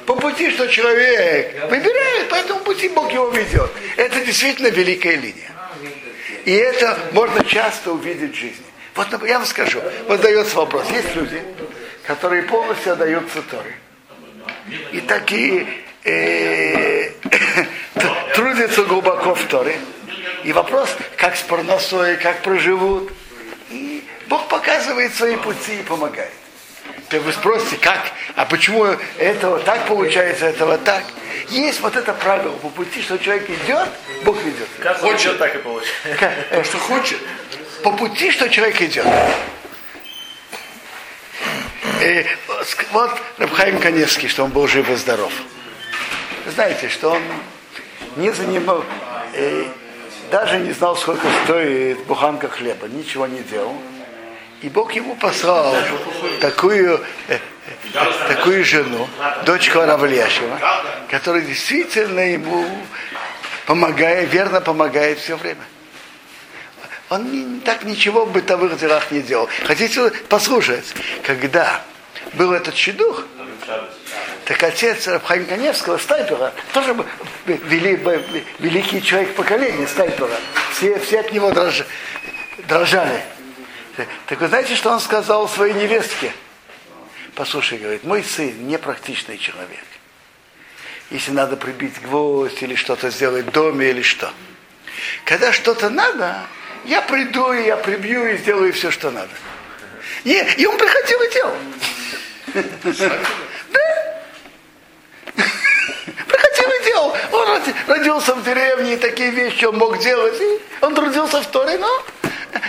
По 0.07 0.15
пути, 0.15 0.51
что 0.51 0.67
человек 0.69 1.65
выбирает, 1.71 2.29
по 2.29 2.35
этому 2.37 2.61
пути 2.61 2.89
Бог 2.89 3.13
его 3.13 3.29
ведет. 3.31 3.71
Это 3.97 4.21
действительно 4.21 4.69
великая 4.69 5.17
линия. 5.17 5.51
И 6.45 6.53
это 6.53 6.99
можно 7.13 7.45
часто 7.45 7.93
увидеть 7.93 8.33
в 8.33 8.39
жизни. 8.39 8.65
Вот 8.95 9.11
например, 9.11 9.35
я 9.35 9.39
вам 9.39 9.47
скажу, 9.47 9.81
вот 10.07 10.21
дается 10.21 10.57
вопрос. 10.57 10.89
Есть 10.91 11.15
люди, 11.15 11.43
которые 12.07 12.43
полностью 12.43 12.93
отдаются 12.93 13.43
Торе. 13.43 13.75
И 14.93 15.01
такие 15.01 15.67
э, 16.05 17.11
трудятся 18.35 18.85
глубоко 18.85 19.35
в 19.35 19.45
Торе. 19.47 19.79
И 20.45 20.53
вопрос, 20.53 20.91
как 21.17 21.37
с 21.37 21.43
парносой, 21.43 22.17
как 22.17 22.43
проживут. 22.43 23.11
И 23.71 24.05
Бог 24.29 24.49
показывает 24.49 25.15
свои 25.15 25.37
пути 25.37 25.81
и 25.81 25.83
помогает. 25.83 26.33
То 27.09 27.21
вы 27.21 27.33
спросите, 27.33 27.77
как, 27.77 28.01
а 28.37 28.45
почему 28.47 28.87
этого 29.19 29.59
так 29.61 29.87
получается, 29.87 30.47
этого 30.47 30.79
так? 30.79 31.05
Есть 31.49 31.81
вот 31.81 31.97
это 31.97 32.13
правило 32.15 32.57
по 32.57 32.69
пути, 32.71 33.03
что 33.03 33.19
человек 33.19 33.49
идет, 33.51 33.89
Бог 34.25 34.43
ведет. 34.43 34.69
Как 34.81 34.99
хочет, 34.99 35.39
так 35.39 35.55
и 35.55 35.59
получается. 35.59 36.19
Как, 36.19 36.33
э, 36.51 36.65
Что 36.65 36.79
хочет. 36.79 37.19
По 37.83 37.93
пути, 37.93 38.31
что 38.31 38.49
человек 38.49 38.81
идет. 38.81 39.07
Э, 42.01 42.25
вот 42.93 43.11
Рабхаим 43.39 43.79
Каневский, 43.79 44.29
что 44.29 44.45
он 44.45 44.51
был 44.51 44.67
жив 44.67 44.89
и 44.91 44.95
здоров. 44.95 45.33
Знаете, 46.47 46.89
что 46.89 47.11
он 47.11 47.23
не 48.17 48.31
занимал, 48.31 48.85
э, 49.35 49.65
даже 50.31 50.59
не 50.59 50.73
знал, 50.73 50.97
сколько 50.97 51.27
стоит 51.45 52.05
буханка 52.07 52.49
хлеба, 52.49 52.89
ничего 52.89 53.27
не 53.27 53.41
делал. 53.41 53.77
И 54.63 54.69
Бог 54.69 54.93
ему 54.93 55.17
послал 55.17 55.75
такую, 56.41 57.01
э, 57.29 57.39
э, 57.95 58.29
такую 58.29 58.65
жену, 58.65 59.09
дочку 59.45 59.81
Аравляшева, 59.81 60.59
которая 61.09 61.43
действительно 61.43 62.21
ему 62.21 62.65
помогает, 63.67 64.33
верно 64.33 64.61
помогает 64.61 65.19
все 65.19 65.37
время. 65.37 65.63
Он 67.13 67.61
так 67.61 67.85
ничего 67.85 68.25
в 68.25 68.33
бытовых 68.33 68.79
делах 68.79 69.11
не 69.11 69.21
делал. 69.21 69.47
Хотите 69.67 70.11
послушать, 70.31 70.95
когда 71.23 71.83
был 72.33 72.55
этот 72.55 72.75
щедух, 72.75 73.27
так 74.47 74.63
отец 74.63 75.07
Рабхайм 75.07 75.45
Каневского, 75.45 75.99
Стайпера, 75.99 76.55
тоже 76.73 76.97
вели- 77.45 78.45
великий 78.59 79.03
человек 79.03 79.35
поколения 79.35 79.87
Стайпера. 79.87 80.31
Все, 80.73 80.99
все 81.01 81.21
от 81.21 81.33
него 81.33 81.51
дрож- 81.51 81.85
дрожали. 82.67 83.23
Так 84.27 84.41
вы 84.41 84.49
знаете, 84.49 84.75
что 84.75 84.91
он 84.91 84.99
сказал 84.99 85.47
своей 85.51 85.75
невестке? 85.75 86.33
Послушай, 87.35 87.77
говорит, 87.77 88.05
мой 88.05 88.25
сын 88.25 88.67
непрактичный 88.67 89.37
человек. 89.37 89.85
Если 91.11 91.31
надо 91.31 91.59
прибить 91.59 92.01
гвоздь 92.01 92.63
или 92.63 92.75
что-то 92.75 93.11
сделать 93.11 93.45
в 93.45 93.51
доме 93.51 93.91
или 93.91 94.01
что. 94.01 94.33
Когда 95.27 95.53
что-то 95.53 95.91
надо, 95.91 96.39
я 96.85 97.03
приду, 97.03 97.53
и 97.53 97.67
я 97.67 97.77
прибью, 97.77 98.27
и 98.27 98.37
сделаю 98.39 98.73
все, 98.73 98.91
что 98.91 99.11
надо. 99.11 99.31
И, 100.25 100.33
и 100.59 100.67
он 100.67 100.77
приходил 100.79 101.21
и 101.23 101.33
делал. 101.33 101.57
Да? 102.55 104.15
Приходил 106.27 106.71
и 106.71 106.85
делал. 106.85 107.17
Он 107.33 107.63
родился 107.87 108.35
в 108.35 108.45
деревне, 108.45 108.95
и 108.95 108.97
такие 108.97 109.31
вещи 109.31 109.65
он 109.65 109.79
мог 109.79 109.99
делать. 109.99 110.41
И 110.41 110.61
он 110.81 110.95
трудился 110.95 111.43
в 111.43 111.47
Торе, 111.47 111.79
но 111.79 112.05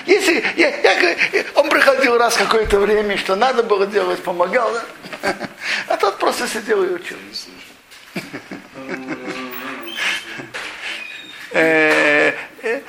если 0.06 0.44
я, 0.56 0.70
я, 0.70 1.18
он 1.56 1.70
приходил 1.70 2.18
раз 2.18 2.36
какое-то 2.38 2.80
время, 2.80 3.18
что 3.18 3.36
надо 3.36 3.64
было 3.64 3.86
делать, 3.86 4.22
помогал, 4.22 4.72
да? 5.22 5.36
а 5.88 5.98
тот 5.98 6.18
просто 6.18 6.48
сидел 6.48 6.84
и 6.84 6.94
учил. 6.94 7.18
Э, 11.56 12.34
э, 12.64 12.82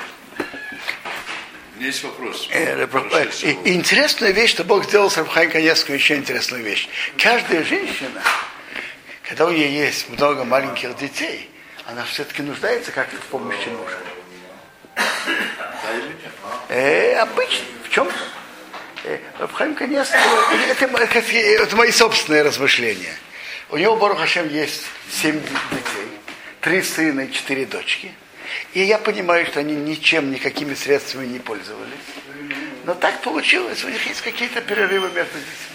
Э, 1.85 1.87
э, 1.87 1.89
есть 1.89 2.05
вопрос. 2.05 2.49
Э, 3.43 3.57
интересная 3.65 4.31
вещь, 4.31 4.51
что 4.51 4.65
Бог 4.65 4.85
сделал 4.85 5.11
с 5.11 5.17
Рабхай 5.17 5.49
Каневского 5.49 5.95
еще 5.95 6.17
интересную 6.17 6.63
вещь. 6.63 6.89
Каждая 7.19 7.63
женщина, 7.65 8.23
когда 9.23 9.47
у 9.47 9.51
нее 9.51 9.73
есть 9.73 10.09
много 10.09 10.45
маленьких 10.45 10.97
детей, 10.97 11.51
она 11.87 12.05
все-таки 12.05 12.43
нуждается 12.43 12.93
как-то 12.93 13.17
в 13.17 13.25
помощи 13.27 13.69
мужа. 13.69 13.99
Э, 16.69 17.17
обычно. 17.17 17.65
В 17.85 17.91
чем? 17.91 18.09
Э, 19.05 19.19
Рабхайм 19.39 19.75
Каневский, 19.75 20.19
это, 20.71 20.87
это, 20.87 21.19
это 21.19 21.77
мои 21.77 21.91
собственные 21.91 22.43
размышления. 22.43 23.15
У 23.71 23.77
него, 23.77 23.97
Барух 23.97 24.19
Хашем, 24.19 24.49
есть 24.49 24.83
семь 25.11 25.41
детей, 25.41 26.09
три 26.61 26.83
сына 26.83 27.23
и 27.23 27.33
четыре 27.33 27.67
дочки– 27.67 28.13
и 28.73 28.83
я 28.83 28.99
понимаю, 28.99 29.47
что 29.47 29.61
они 29.61 29.75
ничем, 29.75 30.31
никакими 30.31 30.75
средствами 30.75 31.27
не 31.27 31.39
пользовались. 31.39 31.93
Но 32.85 32.95
так 32.95 33.21
получилось, 33.23 33.85
у 33.85 33.89
них 33.89 34.07
есть 34.07 34.21
какие-то 34.21 34.61
перерывы 34.61 35.09
между 35.11 35.39
детьми. 35.39 35.75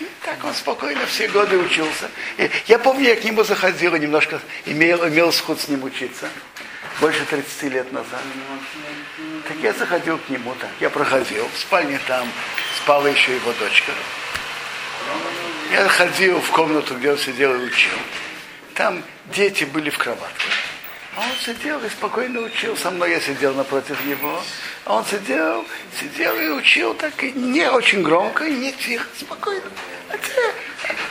И 0.00 0.06
так 0.24 0.44
он 0.44 0.54
спокойно 0.54 1.06
все 1.06 1.28
годы 1.28 1.56
учился. 1.58 2.08
И 2.36 2.50
я 2.66 2.78
помню, 2.78 3.08
я 3.08 3.16
к 3.16 3.24
нему 3.24 3.42
заходил 3.42 3.94
и 3.94 3.98
немножко 3.98 4.40
имел, 4.66 5.08
имел 5.08 5.32
сход 5.32 5.60
с 5.60 5.68
ним 5.68 5.84
учиться. 5.84 6.28
Больше 7.00 7.24
30 7.24 7.62
лет 7.72 7.92
назад. 7.92 8.20
Так 9.46 9.56
я 9.62 9.72
заходил 9.72 10.18
к 10.18 10.28
нему 10.28 10.54
так. 10.58 10.70
Я 10.80 10.90
проходил. 10.90 11.48
В 11.54 11.58
спальне 11.58 12.00
там 12.06 12.28
спала 12.76 13.08
еще 13.08 13.34
его 13.34 13.52
дочка. 13.54 13.92
Я 15.72 15.88
ходил 15.88 16.40
в 16.40 16.50
комнату, 16.50 16.94
где 16.96 17.12
он 17.12 17.18
сидел 17.18 17.54
и 17.54 17.64
учил. 17.64 17.98
Там 18.74 19.02
дети 19.34 19.64
были 19.64 19.90
в 19.90 19.98
кроватках. 19.98 20.57
А 21.18 21.20
он 21.22 21.36
сидел 21.44 21.82
и 21.82 21.88
спокойно 21.88 22.42
учил. 22.42 22.76
Со 22.76 22.92
мной 22.92 23.10
я 23.10 23.20
сидел 23.20 23.52
напротив 23.52 24.04
него. 24.06 24.40
А 24.84 24.98
он 24.98 25.04
сидел, 25.04 25.64
сидел 25.98 26.32
и 26.38 26.48
учил 26.50 26.94
так 26.94 27.24
и 27.24 27.32
не 27.32 27.68
очень 27.68 28.02
громко, 28.02 28.44
и 28.44 28.54
не 28.54 28.72
тихо, 28.72 29.04
спокойно. 29.18 29.64
А, 30.10 30.16
те, 30.16 30.54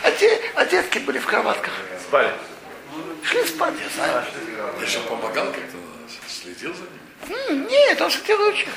а, 0.03 0.11
те, 0.11 0.41
а 0.55 0.65
детки 0.65 0.99
были 0.99 1.19
в 1.19 1.25
кроватках. 1.25 1.73
Спали? 2.01 2.31
Шли 3.21 3.43
спать, 3.43 3.73
я 3.83 4.05
знаю. 4.05 4.23
Еще 4.81 4.99
помогал 4.99 5.47
как-то, 5.47 5.77
следил 6.29 6.73
за 6.73 6.83
ними? 7.51 7.67
Нет, 7.69 8.01
он 8.01 8.09
сидел 8.09 8.39
и 8.47 8.53
учил. 8.53 8.69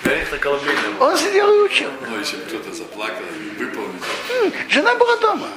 Он 0.98 1.16
сидел 1.16 1.54
и 1.54 1.58
учил. 1.60 1.90
Ну, 2.08 2.18
если 2.18 2.38
кто-то 2.38 2.72
заплакал, 2.72 3.22
выполнил. 3.56 4.02
Жена 4.68 4.96
была 4.96 5.16
дома. 5.18 5.48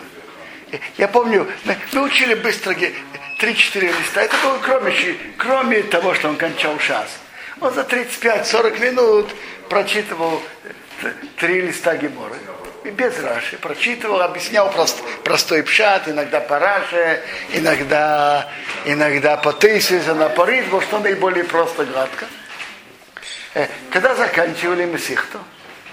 Я 1.00 1.08
помню, 1.08 1.52
мы, 1.66 1.78
мы 1.94 2.04
учили 2.04 2.36
быстро 2.36 2.76
3-4 3.44 4.00
листа. 4.00 4.22
Это 4.22 4.38
было 4.38 4.58
кроме, 4.60 4.94
кроме 5.38 5.84
того, 5.84 6.14
что 6.14 6.30
он 6.30 6.38
кончал 6.38 6.80
шас. 6.80 7.20
Он 7.60 7.74
за 7.74 7.82
35-40 7.82 8.80
минут 8.80 9.30
прочитывал 9.70 10.42
три 11.38 11.62
листа 11.62 11.98
Геморы. 11.98 12.36
И 12.86 12.90
без 12.90 13.18
Раши. 13.20 13.58
Прочитывал, 13.58 14.22
объяснял 14.22 14.70
прост, 14.72 15.02
простой 15.24 15.64
пшат, 15.64 16.08
иногда 16.08 16.40
по 16.40 16.60
Раше, 16.60 17.22
иногда, 17.54 18.50
иногда 18.86 19.38
по 19.38 19.54
Тейсиса, 19.54 20.14
на 20.16 20.30
по 20.30 20.46
Ритву, 20.46 20.82
что 20.82 21.00
наиболее 21.00 21.44
просто 21.44 21.86
гладко. 21.86 22.26
Э, 23.54 23.68
когда 23.90 24.16
заканчивали 24.16 24.86
Месихту, 24.86 25.40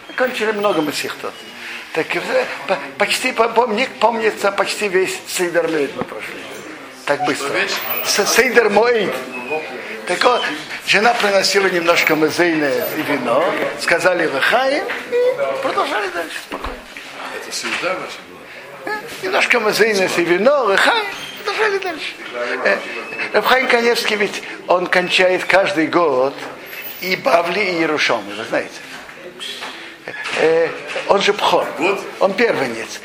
закончили 0.08 0.50
много 0.52 0.82
Месихтов, 0.82 1.32
так 1.94 2.06
почти, 2.98 3.32
помнится, 3.32 4.52
почти 4.52 4.88
весь 4.88 5.16
Сейдер 5.28 5.68
мы 5.68 6.04
прошли 6.04 6.49
так 7.10 7.24
быстро. 7.24 7.50
Сейдер 8.06 8.70
Моид. 8.70 9.12
Так 10.06 10.22
вот, 10.22 10.42
жена 10.86 11.12
приносила 11.14 11.66
немножко 11.66 12.14
мазейное 12.14 12.84
и 12.96 13.02
вино, 13.02 13.44
сказали 13.80 14.26
Лахаим, 14.26 14.84
и 15.10 15.62
продолжали 15.62 16.08
дальше 16.08 16.36
спокойно. 16.38 16.78
Это 17.36 17.50
всегда 17.50 17.94
ваша 17.94 18.18
была? 18.28 18.94
Э, 18.94 18.98
немножко 19.22 19.60
мазейное 19.60 20.08
и 20.16 20.22
вино, 20.22 20.64
Лахаим, 20.64 21.06
продолжали 21.44 21.78
дальше. 21.78 22.12
Э, 22.64 22.78
Рабхайм 23.32 23.66
Каневский 23.68 24.16
ведь 24.16 24.42
он 24.68 24.86
кончает 24.86 25.44
каждый 25.44 25.88
год 25.88 26.34
и 27.00 27.16
Бавли, 27.16 27.60
и 27.60 27.80
Ярушомы, 27.80 28.34
вы 28.34 28.44
знаете. 28.44 28.74
Э, 30.38 30.68
он 31.08 31.20
же 31.22 31.32
Пхор, 31.32 31.66
он 32.20 32.34
первенец. 32.34 33.00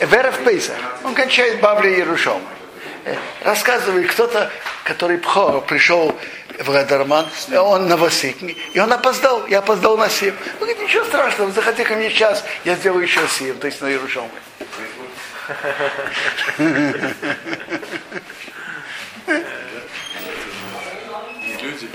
Вера 0.00 0.30
в 0.30 0.38
Пейсах, 0.44 0.76
он 1.04 1.14
кончает 1.14 1.60
Бавли 1.60 1.90
и 1.90 1.98
Ярушомы 1.98 2.42
рассказывает 3.42 4.10
кто-то, 4.10 4.50
который 4.84 5.18
Пхо 5.18 5.60
пришел 5.60 6.14
в 6.58 6.68
Ладерман, 6.68 7.26
он 7.56 7.88
новосытник, 7.88 8.56
и 8.74 8.80
он 8.80 8.92
опоздал, 8.92 9.46
я 9.46 9.60
опоздал 9.60 9.96
на 9.96 10.08
7. 10.08 10.34
Он 10.34 10.58
говорит, 10.58 10.80
ничего 10.80 11.04
страшного, 11.04 11.50
заходи 11.52 11.84
ко 11.84 11.94
мне 11.94 12.10
час, 12.10 12.44
я 12.64 12.74
сделаю 12.74 13.02
еще 13.02 13.26
7, 13.26 13.58
то 13.58 13.66
есть 13.66 13.80
на 13.80 13.88
Иерушалме. 13.88 14.30
Э, 19.26 19.42
люди. 21.62 21.88